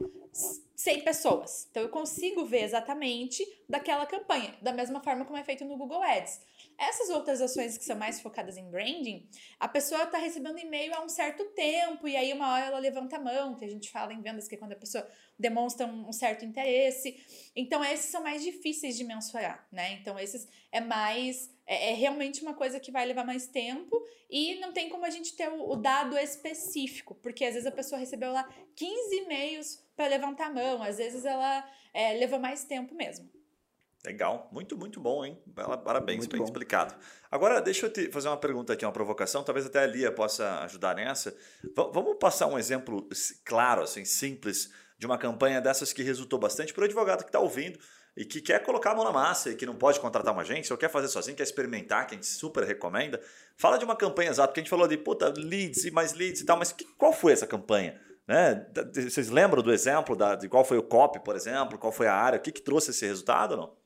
[0.76, 1.41] 100 pessoas.
[1.42, 1.68] Pessoas.
[1.70, 6.02] Então eu consigo ver exatamente daquela campanha, da mesma forma como é feito no Google
[6.02, 6.40] Ads.
[6.82, 9.30] Essas outras ações que são mais focadas em branding,
[9.60, 13.18] a pessoa está recebendo e-mail há um certo tempo e aí uma hora ela levanta
[13.18, 15.08] a mão, que a gente fala em vendas que é quando a pessoa
[15.38, 17.52] demonstra um certo interesse.
[17.56, 19.94] Então esses são mais difíceis de mensurar, né?
[19.94, 24.56] Então esses é mais é, é realmente uma coisa que vai levar mais tempo e
[24.56, 28.00] não tem como a gente ter o, o dado específico, porque às vezes a pessoa
[28.00, 31.64] recebeu lá 15 e-mails para levantar a mão, às vezes ela
[31.94, 33.30] é, levou mais tempo mesmo.
[34.04, 35.40] Legal, muito, muito bom, hein?
[35.84, 36.46] Parabéns, muito bem bom.
[36.46, 36.96] explicado.
[37.30, 40.60] Agora, deixa eu te fazer uma pergunta aqui, uma provocação, talvez até a Lia possa
[40.62, 41.32] ajudar nessa.
[41.64, 43.08] V vamos passar um exemplo
[43.46, 47.40] claro, assim, simples, de uma campanha dessas que resultou bastante para o advogado que está
[47.40, 47.78] ouvindo
[48.18, 50.74] e que quer colocar a mão na massa e que não pode contratar uma agência,
[50.74, 53.22] ou quer fazer sozinho, quer experimentar, que a gente super recomenda.
[53.56, 56.42] Fala de uma campanha exata, porque a gente falou de puta, leads e mais leads
[56.42, 58.02] e tal, mas que, qual foi essa campanha?
[58.28, 58.66] Né?
[58.94, 61.78] Vocês lembram do exemplo da, de qual foi o copy, por exemplo?
[61.78, 62.40] Qual foi a área?
[62.40, 63.81] O que, que trouxe esse resultado não?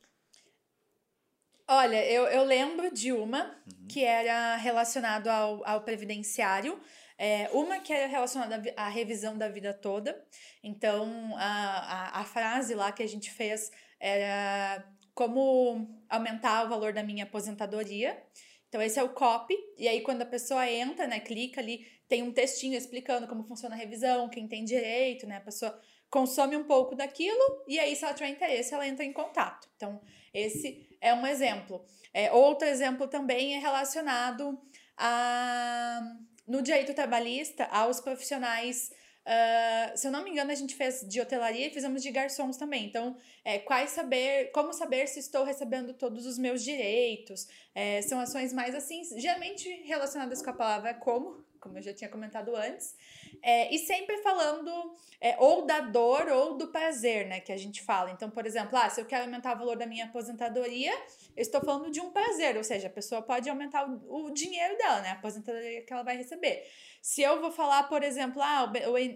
[1.67, 3.87] Olha, eu, eu lembro de uma uhum.
[3.87, 6.79] que era relacionado ao, ao previdenciário.
[7.17, 10.23] É, uma que era relacionada à revisão da vida toda.
[10.63, 14.85] Então, a, a, a frase lá que a gente fez era
[15.15, 18.21] como aumentar o valor da minha aposentadoria.
[18.67, 19.55] Então, esse é o copy.
[19.77, 23.73] E aí, quando a pessoa entra, né, clica ali, tem um textinho explicando como funciona
[23.73, 25.37] a revisão, quem tem direito, né?
[25.37, 29.11] A pessoa consome um pouco daquilo e aí, se ela tiver interesse, ela entra em
[29.11, 29.67] contato.
[29.75, 30.01] Então,
[30.33, 31.85] esse é um exemplo.
[32.13, 34.59] É, outro exemplo também é relacionado
[34.97, 36.01] a,
[36.47, 38.91] no direito trabalhista aos profissionais.
[39.25, 42.57] Uh, se eu não me engano, a gente fez de hotelaria e fizemos de garçons
[42.57, 42.85] também.
[42.85, 47.47] Então, é, quais saber, como saber se estou recebendo todos os meus direitos?
[47.73, 52.09] É, são ações mais assim, geralmente relacionadas com a palavra como, como eu já tinha
[52.09, 52.95] comentado antes.
[53.41, 54.71] É, e sempre falando
[55.19, 57.39] é, ou da dor ou do prazer, né?
[57.39, 58.11] Que a gente fala.
[58.11, 60.93] Então, por exemplo, ah, se eu quero aumentar o valor da minha aposentadoria,
[61.35, 64.77] eu estou falando de um prazer, ou seja, a pessoa pode aumentar o, o dinheiro
[64.77, 65.09] dela, né?
[65.09, 66.63] A aposentadoria que ela vai receber.
[67.01, 68.71] Se eu vou falar, por exemplo, ah,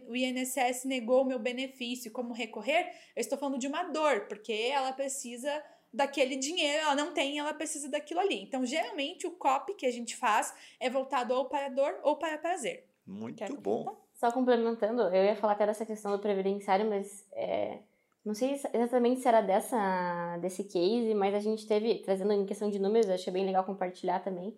[0.08, 4.54] o INSS negou o meu benefício, como recorrer, eu estou falando de uma dor, porque
[4.74, 8.42] ela precisa daquele dinheiro, ela não tem, ela precisa daquilo ali.
[8.42, 12.38] Então, geralmente, o copy que a gente faz é voltado ou para dor ou para
[12.38, 12.88] prazer.
[13.06, 13.84] Muito Quer bom.
[13.84, 14.10] Comentar?
[14.14, 17.80] Só complementando, eu ia falar até dessa questão do previdenciário, mas é,
[18.26, 22.70] não sei exatamente se era dessa, desse case, mas a gente teve, trazendo em questão
[22.70, 24.56] de números, eu achei bem legal compartilhar também,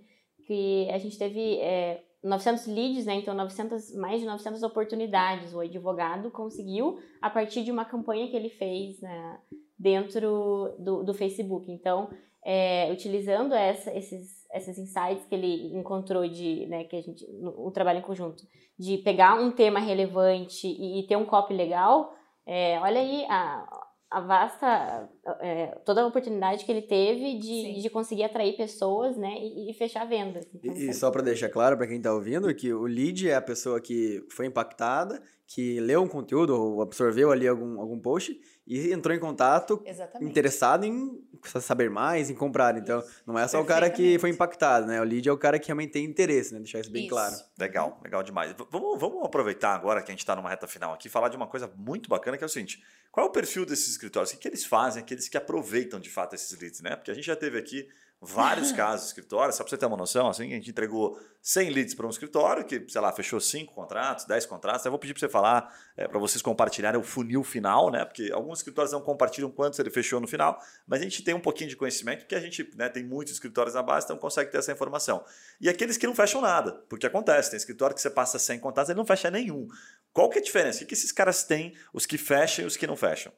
[0.48, 3.16] que a gente teve é, 900 leads, né?
[3.16, 5.54] Então, 900, mais de 900 oportunidades.
[5.54, 9.40] O advogado conseguiu a partir de uma campanha que ele fez né,
[9.82, 11.72] dentro do, do Facebook.
[11.72, 12.10] Então,
[12.46, 17.72] é, utilizando essa, esses, esses insights que ele encontrou de, né, que a gente, o
[17.72, 18.44] trabalho em conjunto,
[18.78, 22.14] de pegar um tema relevante e, e ter um copy legal,
[22.46, 23.66] é, olha aí a,
[24.12, 25.10] a vasta,
[25.40, 29.74] é, toda a oportunidade que ele teve de, de conseguir atrair pessoas, né, e, e
[29.74, 30.48] fechar vendas.
[30.54, 33.36] Então, e, e só para deixar claro para quem está ouvindo que o lead é
[33.36, 35.22] a pessoa que foi impactada,
[35.54, 40.32] que leu um conteúdo ou absorveu ali algum, algum post e entrou em contato Exatamente.
[40.32, 41.22] interessado em
[41.60, 42.78] saber mais, em comprar.
[42.78, 43.22] Então, isso.
[43.28, 45.02] não é só o cara que foi impactado, né?
[45.02, 46.60] O lead é o cara que realmente tem interesse, né?
[46.60, 47.10] Deixar isso bem isso.
[47.10, 47.36] claro.
[47.60, 48.56] Legal, legal demais.
[48.72, 51.48] Vamos, vamos aproveitar agora que a gente está numa reta final aqui falar de uma
[51.48, 54.32] coisa muito bacana que é o seguinte: qual é o perfil desses escritórios?
[54.32, 55.04] O que, que eles fazem?
[55.12, 56.96] Aqueles que aproveitam de fato esses leads, né?
[56.96, 57.86] Porque a gente já teve aqui
[58.24, 61.70] vários casos de escritório, só para você ter uma noção, assim, a gente entregou 100
[61.72, 64.86] leads para um escritório que, sei lá, fechou 5 contratos, 10 contratos.
[64.86, 68.06] Eu vou pedir para você falar, é, para vocês compartilharem o funil final, né?
[68.06, 70.58] Porque alguns escritórios não compartilham quantos ele fechou no final,
[70.88, 73.76] mas a gente tem um pouquinho de conhecimento, porque a gente né, tem muitos escritórios
[73.76, 75.26] na base, então consegue ter essa informação.
[75.60, 78.92] E aqueles que não fecham nada, porque acontece, tem escritório que você passa 100 contratos,
[78.92, 79.68] ele não fecha nenhum.
[80.14, 80.78] Qual que é a diferença?
[80.78, 83.34] O que, que esses caras têm, os que fecham e os que não fecham?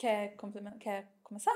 [0.00, 0.34] Quer,
[0.80, 1.54] Quer começar?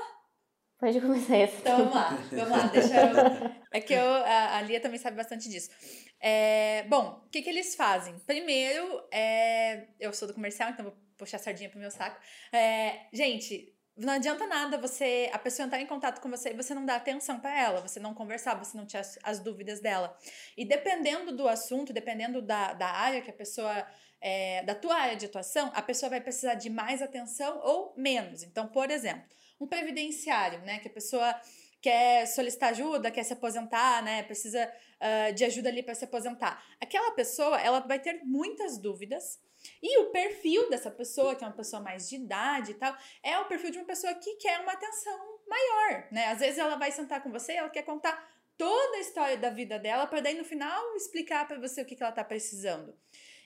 [0.77, 1.57] Pode começar isso.
[1.61, 3.65] Então vamos lá, vamos lá, deixa eu.
[3.73, 5.71] É que eu, a, a Lia também sabe bastante disso.
[6.19, 8.19] É, bom, o que, que eles fazem?
[8.19, 12.21] Primeiro, é, eu sou do comercial, então vou puxar a sardinha pro meu saco.
[12.53, 16.75] É, gente, não adianta nada você a pessoa entrar em contato com você e você
[16.75, 20.15] não dar atenção para ela, você não conversar, você não tirar as, as, dúvidas dela.
[20.55, 23.87] E dependendo do assunto, dependendo da, da área que a pessoa.
[24.27, 28.41] É, da tua área de atuação, a pessoa vai precisar de mais atenção ou menos.
[28.41, 29.23] Então, por exemplo,
[29.61, 30.79] um previdenciário, né?
[30.79, 31.39] Que a pessoa
[31.79, 34.23] quer solicitar ajuda, quer se aposentar, né?
[34.23, 36.59] Precisa uh, de ajuda ali para se aposentar.
[36.81, 39.39] Aquela pessoa, ela vai ter muitas dúvidas.
[39.79, 43.37] E o perfil dessa pessoa, que é uma pessoa mais de idade e tal, é
[43.37, 46.29] o perfil de uma pessoa que quer uma atenção maior, né?
[46.29, 49.77] Às vezes ela vai sentar com você, ela quer contar toda a história da vida
[49.77, 52.97] dela para daí no final explicar para você o que, que ela tá precisando.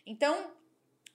[0.05, 0.58] Então,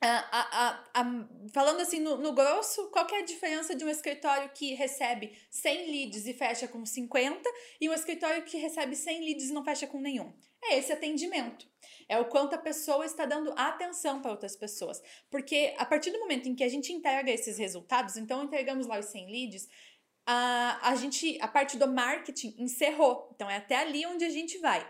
[0.06, 4.50] a, a, a, falando assim no, no, grosso, qual é a diferença de um escritório
[4.54, 7.48] que recebe 100 leads e fecha com 50
[7.80, 10.32] e um escritório que recebe 100 leads e não fecha com nenhum?
[10.62, 11.66] É esse atendimento.
[12.08, 15.02] É o quanto a pessoa está dando atenção para outras pessoas.
[15.30, 18.98] Porque a partir do momento em que a gente entrega esses resultados, então entregamos lá
[18.98, 19.68] os 100 leads,
[20.26, 23.30] a, a gente, a parte do marketing encerrou.
[23.34, 24.86] Então é até ali onde a gente vai.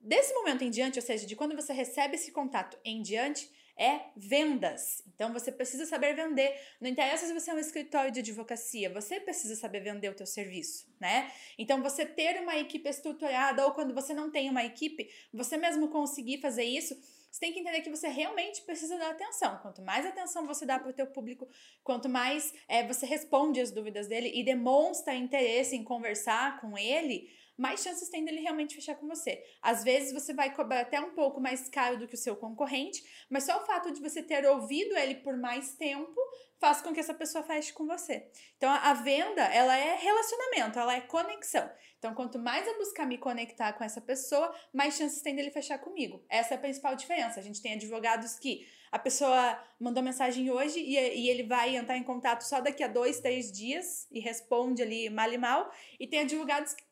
[0.00, 4.10] Desse momento em diante, ou seja, de quando você recebe esse contato em diante, é
[4.16, 5.02] vendas.
[5.14, 6.54] Então você precisa saber vender.
[6.80, 10.26] Não interessa se você é um escritório de advocacia, você precisa saber vender o teu
[10.26, 11.30] serviço, né?
[11.56, 15.88] Então você ter uma equipe estruturada ou quando você não tem uma equipe, você mesmo
[15.88, 16.96] conseguir fazer isso,
[17.30, 19.58] você tem que entender que você realmente precisa dar atenção.
[19.58, 21.48] Quanto mais atenção você dá para o teu público,
[21.84, 27.30] quanto mais é, você responde as dúvidas dele e demonstra interesse em conversar com ele,
[27.58, 29.44] mais chances tem dele realmente fechar com você.
[29.60, 33.02] Às vezes você vai cobrar até um pouco mais caro do que o seu concorrente,
[33.28, 36.16] mas só o fato de você ter ouvido ele por mais tempo
[36.60, 38.28] faz com que essa pessoa feche com você.
[38.56, 41.68] Então a venda, ela é relacionamento, ela é conexão.
[41.98, 45.78] Então quanto mais eu buscar me conectar com essa pessoa, mais chances tem dele fechar
[45.78, 46.24] comigo.
[46.28, 47.40] Essa é a principal diferença.
[47.40, 51.96] A gente tem advogados que a pessoa mandou mensagem hoje e, e ele vai entrar
[51.96, 55.70] em contato só daqui a dois, três dias e responde ali mal e mal.
[56.00, 56.82] E tem advogados que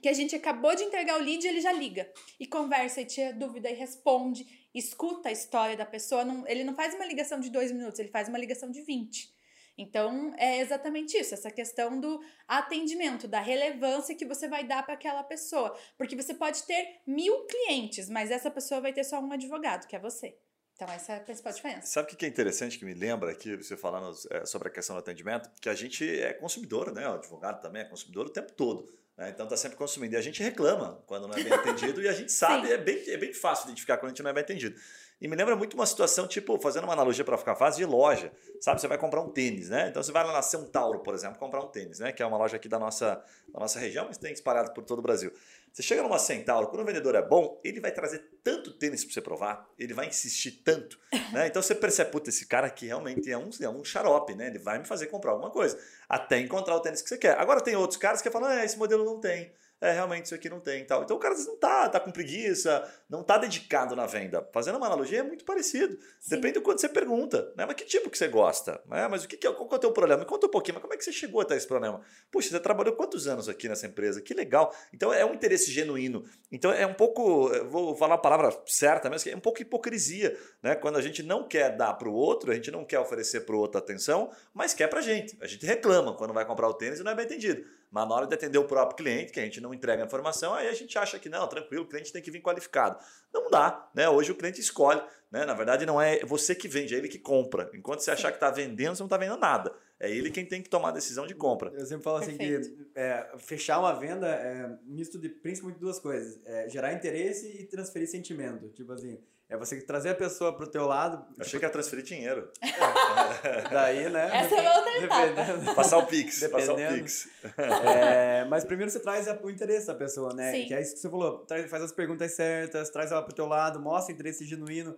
[0.00, 3.32] que a gente acabou de entregar o lead, ele já liga e conversa e tira
[3.32, 6.24] dúvida e responde, escuta a história da pessoa.
[6.24, 9.40] Não, ele não faz uma ligação de dois minutos, ele faz uma ligação de 20.
[9.78, 14.92] Então, é exatamente isso, essa questão do atendimento, da relevância que você vai dar para
[14.92, 15.74] aquela pessoa.
[15.96, 19.96] Porque você pode ter mil clientes, mas essa pessoa vai ter só um advogado, que
[19.96, 20.36] é você.
[20.74, 21.86] Então, essa é a principal diferença.
[21.86, 24.96] Sabe o que é interessante que me lembra aqui, você falando é, sobre a questão
[24.96, 25.50] do atendimento?
[25.60, 27.06] Que a gente é consumidor, né?
[27.08, 28.86] O advogado também é consumidor o tempo todo.
[29.20, 29.28] Né?
[29.28, 30.14] Então está sempre consumindo.
[30.14, 33.04] E a gente reclama quando não é bem atendido e a gente sabe, é bem,
[33.06, 34.74] é bem fácil identificar quando a gente não é bem atendido.
[35.20, 38.32] E me lembra muito uma situação, tipo, fazendo uma analogia para ficar fácil, de loja.
[38.58, 39.88] Sabe, você vai comprar um tênis, né?
[39.90, 42.10] Então você vai lá na Centauro, por exemplo, comprar um tênis, né?
[42.10, 45.00] Que é uma loja aqui da nossa, da nossa região, mas tem espalhado por todo
[45.00, 45.30] o Brasil.
[45.72, 49.14] Você chega numa Centauro, quando o vendedor é bom, ele vai trazer tanto tênis para
[49.14, 50.98] você provar, ele vai insistir tanto,
[51.32, 51.46] né?
[51.46, 54.48] Então você percebe, puta, esse cara aqui realmente é um, é um xarope, né?
[54.48, 57.38] Ele vai me fazer comprar alguma coisa, até encontrar o tênis que você quer.
[57.38, 60.50] Agora tem outros caras que falam, é, esse modelo não tem é, realmente isso aqui
[60.50, 61.02] não tem tal.
[61.02, 64.46] Então o cara não tá, tá com preguiça, não tá dedicado na venda.
[64.52, 65.98] Fazendo uma analogia é muito parecido.
[66.20, 66.34] Sim.
[66.36, 67.64] Depende do quanto você pergunta, né?
[67.64, 68.82] Mas que tipo que você gosta?
[68.86, 69.08] Né?
[69.08, 70.20] Mas o que, que é, qual que é o teu problema?
[70.20, 72.02] Me conta um pouquinho, mas como é que você chegou até esse problema?
[72.30, 74.20] Puxa, você trabalhou quantos anos aqui nessa empresa?
[74.20, 74.74] Que legal.
[74.92, 76.24] Então é um interesse genuíno.
[76.52, 80.74] Então é um pouco, vou falar a palavra certa, mas é um pouco hipocrisia, né?
[80.74, 83.56] Quando a gente não quer dar para o outro, a gente não quer oferecer para
[83.56, 85.38] o outro atenção, mas quer para a gente.
[85.40, 87.64] A gente reclama quando vai comprar o tênis e não é bem entendido.
[87.90, 90.54] Mas na hora de atender o próprio cliente, que a gente não entrega a informação,
[90.54, 92.96] aí a gente acha que não, tranquilo, o cliente tem que vir qualificado.
[93.32, 94.08] Não dá, né?
[94.08, 95.44] Hoje o cliente escolhe, né?
[95.44, 97.68] Na verdade, não é você que vende, é ele que compra.
[97.74, 99.74] Enquanto você achar que está vendendo, você não está vendendo nada.
[99.98, 101.70] É ele quem tem que tomar a decisão de compra.
[101.74, 102.70] Eu sempre falo assim Perfeito.
[102.70, 107.66] que é, fechar uma venda é misto de principalmente duas coisas: é, gerar interesse e
[107.66, 108.68] transferir sentimento.
[108.70, 109.20] Tipo assim,
[109.50, 111.26] é você trazer a pessoa pro teu lado.
[111.36, 112.48] Eu achei que ia transferir dinheiro.
[112.62, 113.62] É.
[113.68, 114.30] Daí, né?
[114.32, 115.74] Essa é outra etapa.
[115.74, 116.46] Passar o Pix.
[116.46, 117.28] Passar o Pix.
[117.58, 120.52] É, mas primeiro você traz o interesse da pessoa, né?
[120.52, 120.66] Sim.
[120.66, 121.44] Que é isso que você falou.
[121.68, 124.96] Faz as perguntas certas, traz ela pro teu lado, mostra interesse genuíno.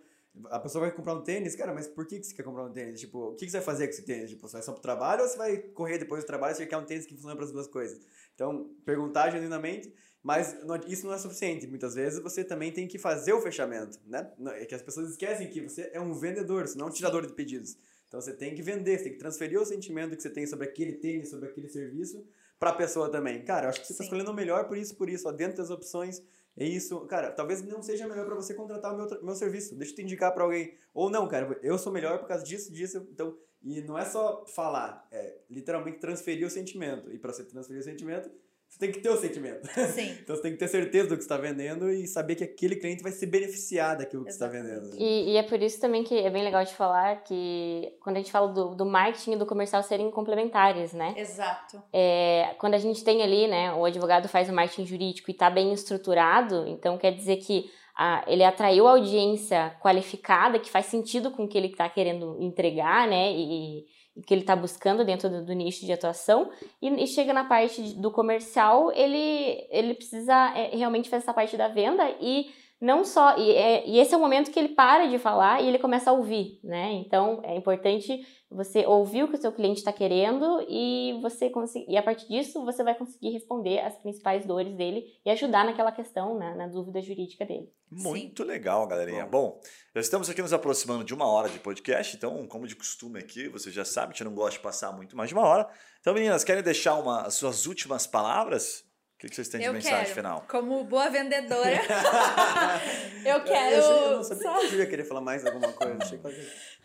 [0.50, 2.72] A pessoa vai comprar um tênis, cara, mas por que, que você quer comprar um
[2.72, 3.00] tênis?
[3.00, 4.30] Tipo, o que, que você vai fazer com esse tênis?
[4.30, 6.66] Tipo, você vai só pro trabalho ou você vai correr depois do trabalho e você
[6.66, 8.00] quer um tênis que funciona para as duas coisas?
[8.34, 9.92] Então, perguntar genuinamente
[10.22, 10.56] mas
[10.86, 11.66] isso não é suficiente.
[11.66, 14.30] Muitas vezes você também tem que fazer o fechamento, né?
[14.54, 17.26] É que as pessoas esquecem que você é um vendedor, você não é um tirador
[17.26, 17.76] de pedidos.
[18.06, 20.66] Então você tem que vender, você tem que transferir o sentimento que você tem sobre
[20.66, 22.24] aquele tênis, sobre aquele serviço,
[22.58, 23.42] para a pessoa também.
[23.42, 25.56] Cara, eu acho que você está escolhendo o melhor por isso, por isso, ó, dentro
[25.56, 26.22] das opções.
[26.56, 29.74] É isso, cara, talvez não seja melhor para você contratar o meu, meu serviço.
[29.74, 30.74] Deixa eu te indicar para alguém.
[30.92, 32.98] Ou não, cara, eu sou melhor por causa disso, disso.
[33.10, 37.10] Então, e não é só falar, é literalmente transferir o sentimento.
[37.10, 38.30] E para você transferir o sentimento,
[38.72, 39.66] você tem que ter o sentimento.
[39.92, 40.16] Sim.
[40.24, 43.02] então você tem que ter certeza do que está vendendo e saber que aquele cliente
[43.02, 44.96] vai se beneficiar daquilo que está vendendo.
[44.96, 48.20] E, e, é por isso também que é bem legal de falar que quando a
[48.20, 51.12] gente fala do, do marketing e do comercial serem complementares, né?
[51.18, 51.82] Exato.
[51.92, 55.50] É, quando a gente tem ali, né, o advogado faz o marketing jurídico e está
[55.50, 61.30] bem estruturado, então quer dizer que a, ele atraiu a audiência qualificada que faz sentido
[61.30, 63.32] com o que ele está querendo entregar, né?
[63.32, 63.84] E,
[64.26, 66.50] que ele está buscando dentro do, do, nicho de atuação.
[66.80, 71.56] E, e, chega na parte do comercial ele ele precisa é, realmente fazer essa parte
[71.56, 72.50] da venda e
[72.82, 75.68] não só e, é, e esse é o momento que ele para de falar e
[75.68, 76.90] ele começa a ouvir, né?
[76.94, 81.86] Então é importante você ouvir o que o seu cliente está querendo e você conseguir,
[81.88, 85.92] e a partir disso você vai conseguir responder as principais dores dele e ajudar naquela
[85.92, 87.72] questão, né, na dúvida jurídica dele.
[87.88, 88.48] Muito Sim.
[88.48, 89.26] legal, galerinha.
[89.26, 89.42] Bom.
[89.42, 89.60] Bom,
[89.94, 93.48] já estamos aqui nos aproximando de uma hora de podcast, então, como de costume aqui,
[93.48, 95.68] você já sabe, a gente não gosta de passar muito mais de uma hora.
[96.00, 98.84] Então, meninas, querem deixar uma, as suas últimas palavras?
[99.22, 100.14] O que vocês têm de eu mensagem quero.
[100.14, 100.44] final?
[100.48, 101.70] Como boa vendedora,
[103.24, 103.76] eu quero.
[103.76, 105.98] Eu, eu, eu não sabia que eu ia querer falar mais alguma coisa.
[106.02, 106.24] Achei que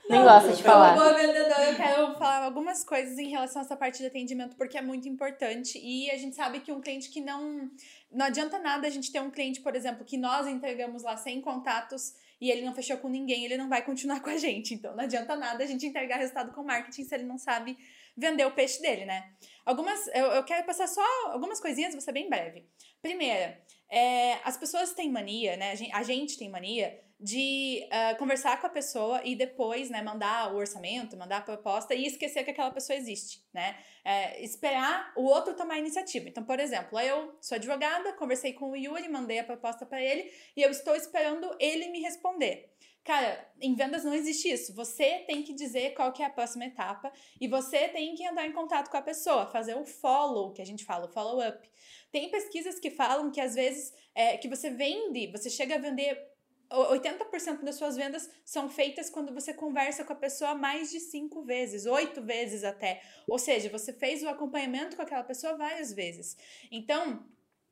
[0.09, 0.93] nem gosta de falar.
[0.93, 4.55] Como boa vendedora, eu quero falar algumas coisas em relação a essa parte de atendimento,
[4.55, 5.79] porque é muito importante.
[5.79, 7.69] E a gente sabe que um cliente que não.
[8.11, 11.41] Não adianta nada a gente ter um cliente, por exemplo, que nós entregamos lá sem
[11.41, 14.73] contatos e ele não fechou com ninguém, ele não vai continuar com a gente.
[14.73, 17.77] Então não adianta nada a gente entregar resultado com marketing se ele não sabe
[18.17, 19.31] vender o peixe dele, né?
[19.65, 22.65] Algumas, eu, eu quero passar só algumas coisinhas, vou ser bem breve.
[23.01, 25.71] Primeira, é, as pessoas têm mania, né?
[25.71, 30.03] A gente, a gente tem mania de uh, conversar com a pessoa e depois, né,
[30.03, 33.75] mandar o orçamento, mandar a proposta e esquecer que aquela pessoa existe, né?
[34.05, 36.29] É, esperar o outro tomar a iniciativa.
[36.29, 40.31] Então, por exemplo, eu sou advogada, conversei com o Yuri, mandei a proposta para ele
[40.55, 42.71] e eu estou esperando ele me responder.
[43.07, 44.75] Cara, em vendas não existe isso.
[44.75, 47.09] Você tem que dizer qual que é a próxima etapa
[47.39, 50.65] e você tem que entrar em contato com a pessoa, fazer o follow, que a
[50.65, 51.71] gente fala, o follow-up.
[52.11, 56.21] Tem pesquisas que falam que às vezes é, que você vende, você chega a vender
[56.69, 61.43] 80% das suas vendas são feitas quando você conversa com a pessoa mais de cinco
[61.43, 63.01] vezes, oito vezes até.
[63.25, 66.35] Ou seja, você fez o acompanhamento com aquela pessoa várias vezes.
[66.69, 67.25] Então,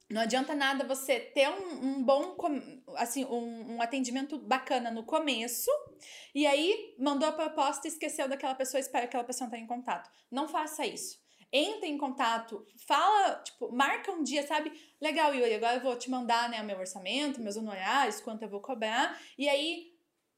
[0.10, 2.38] não adianta nada você ter um, um bom,
[2.96, 5.70] assim, um, um, atendimento bacana no começo
[6.34, 9.66] e aí mandou a proposta e esqueceu daquela pessoa, espera que aquela pessoa entre em
[9.66, 10.10] contato.
[10.30, 11.20] Não faça isso.
[11.52, 14.72] Entre em contato, fala, tipo, marca um dia, sabe?
[15.02, 18.50] Legal, Yuri, agora eu vou te mandar, né, o meu orçamento, meus honorários, quanto eu
[18.50, 19.20] vou cobrar.
[19.38, 19.95] E aí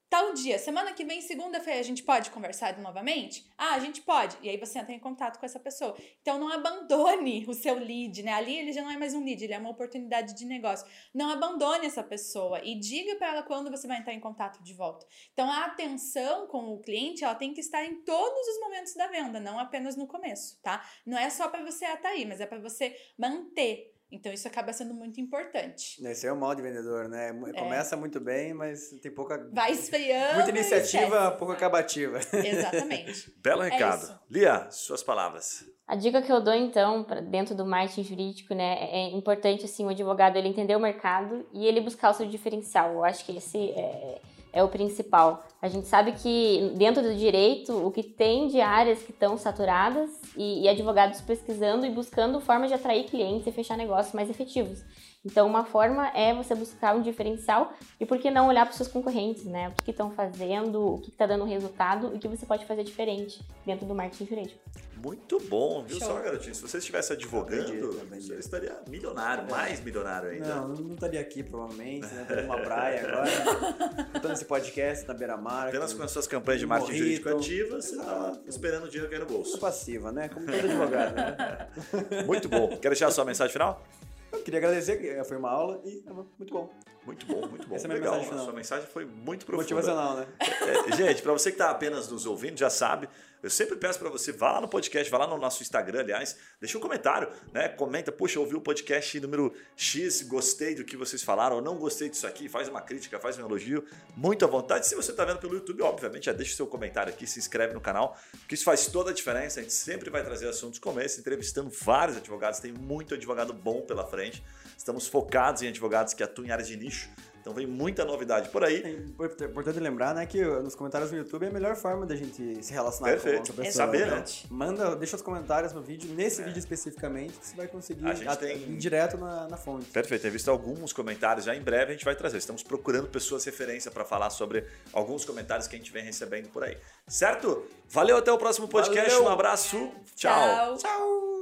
[0.10, 3.46] Tal dia, semana que vem, segunda-feira, a gente pode conversar novamente?
[3.58, 4.38] Ah, a gente pode.
[4.42, 5.98] E aí você entra em contato com essa pessoa.
[6.22, 8.32] Então não abandone o seu lead, né?
[8.32, 10.88] Ali ele já não é mais um lead, ele é uma oportunidade de negócio.
[11.14, 14.74] Não abandone essa pessoa e diga para ela quando você vai entrar em contato de
[14.74, 15.06] volta.
[15.34, 19.08] Então a atenção com o cliente, ela tem que estar em todos os momentos da
[19.08, 20.90] venda, não apenas no começo, tá?
[21.06, 24.94] Não é só para você atrair, mas é para você manter então isso acaba sendo
[24.94, 26.04] muito importante.
[26.06, 27.30] Esse é o mal de vendedor, né?
[27.30, 27.54] É.
[27.54, 27.98] Começa é.
[27.98, 29.50] muito bem, mas tem pouca.
[29.52, 30.36] Vai esfriando.
[30.36, 32.20] Muita iniciativa, pouca acabativa.
[32.34, 33.34] Exatamente.
[33.44, 34.12] Belo é recado.
[34.12, 35.66] É Lia, suas palavras.
[35.86, 39.90] A dica que eu dou então, dentro do marketing jurídico, né, é importante assim o
[39.90, 42.92] advogado ele entender o mercado e ele buscar o seu diferencial.
[42.94, 44.22] Eu acho que esse é
[44.58, 45.46] é o principal.
[45.62, 50.10] A gente sabe que dentro do direito, o que tem de áreas que estão saturadas
[50.36, 54.84] e, e advogados pesquisando e buscando formas de atrair clientes e fechar negócios mais efetivos.
[55.26, 58.78] Então, uma forma é você buscar um diferencial e por que não olhar para os
[58.78, 59.70] seus concorrentes, né?
[59.70, 62.84] O que estão fazendo, o que está dando resultado e o que você pode fazer
[62.84, 64.60] diferente dentro do marketing jurídico.
[65.04, 66.08] Muito bom, viu Show.
[66.08, 66.56] só, garotinho?
[66.56, 69.52] Se você estivesse advogando, você estaria milionário, é.
[69.52, 70.56] mais milionário ainda.
[70.56, 72.26] Não, não estaria aqui, provavelmente, né?
[72.28, 75.68] Tô numa praia agora, escutando esse podcast na beira-mar.
[75.68, 79.20] Apenas com as suas campanhas de marketing jurídico ativas, você tá esperando o dinheiro cair
[79.20, 79.60] no bolso.
[79.60, 80.30] passiva, né?
[80.30, 81.68] Como todo advogado, né?
[82.26, 82.70] Muito bom.
[82.78, 83.84] Quer deixar a sua mensagem final?
[84.32, 86.04] Eu queria agradecer, que foi uma aula e
[86.38, 86.70] muito bom.
[87.06, 87.76] Muito bom, muito bom.
[87.76, 89.64] Essa é Legal, mensagem a sua mensagem foi muito profunda.
[89.64, 90.28] Motivacional, né?
[90.42, 93.08] É, gente, para você que está apenas nos ouvindo, já sabe,
[93.48, 96.36] eu sempre peço para você, vá lá no podcast, vá lá no nosso Instagram, aliás,
[96.60, 97.70] deixa um comentário, né?
[97.70, 102.10] Comenta, puxa, ouvi o podcast número X, gostei do que vocês falaram, ou não gostei
[102.10, 103.86] disso aqui, faz uma crítica, faz um elogio,
[104.18, 104.86] muito à vontade.
[104.86, 107.74] Se você está vendo pelo YouTube, obviamente, já deixa o seu comentário aqui, se inscreve
[107.74, 109.62] no canal, porque isso faz toda a diferença.
[109.62, 113.82] A gente sempre vai trazer assuntos como esse, entrevistando vários advogados, tem muito advogado bom
[113.82, 114.44] pela frente.
[114.78, 117.10] Estamos focados em advogados que atuam em áreas de nicho.
[117.48, 118.84] Então vem muita novidade por aí.
[118.84, 122.62] É importante lembrar, né, que nos comentários no YouTube é a melhor forma da gente
[122.62, 123.54] se relacionar Perfeito.
[123.54, 123.86] com a pessoa.
[123.86, 124.26] Saber, né?
[124.52, 126.44] Manda, deixa os comentários no vídeo, nesse é.
[126.44, 128.58] vídeo especificamente, que você vai conseguir a gente tem...
[128.58, 129.86] ir direto na, na fonte.
[129.86, 132.38] Perfeito, tem visto alguns comentários já em breve a gente vai trazer.
[132.38, 136.66] Estamos procurando pessoas referência para falar sobre alguns comentários que a gente vem recebendo por
[136.66, 136.78] aí.
[137.08, 137.66] Certo?
[137.90, 139.10] Valeu, até o próximo podcast.
[139.10, 139.24] Valeu.
[139.24, 139.90] Um abraço.
[140.18, 140.34] Tchau.
[140.34, 140.78] Tchau.
[140.80, 141.37] Tchau.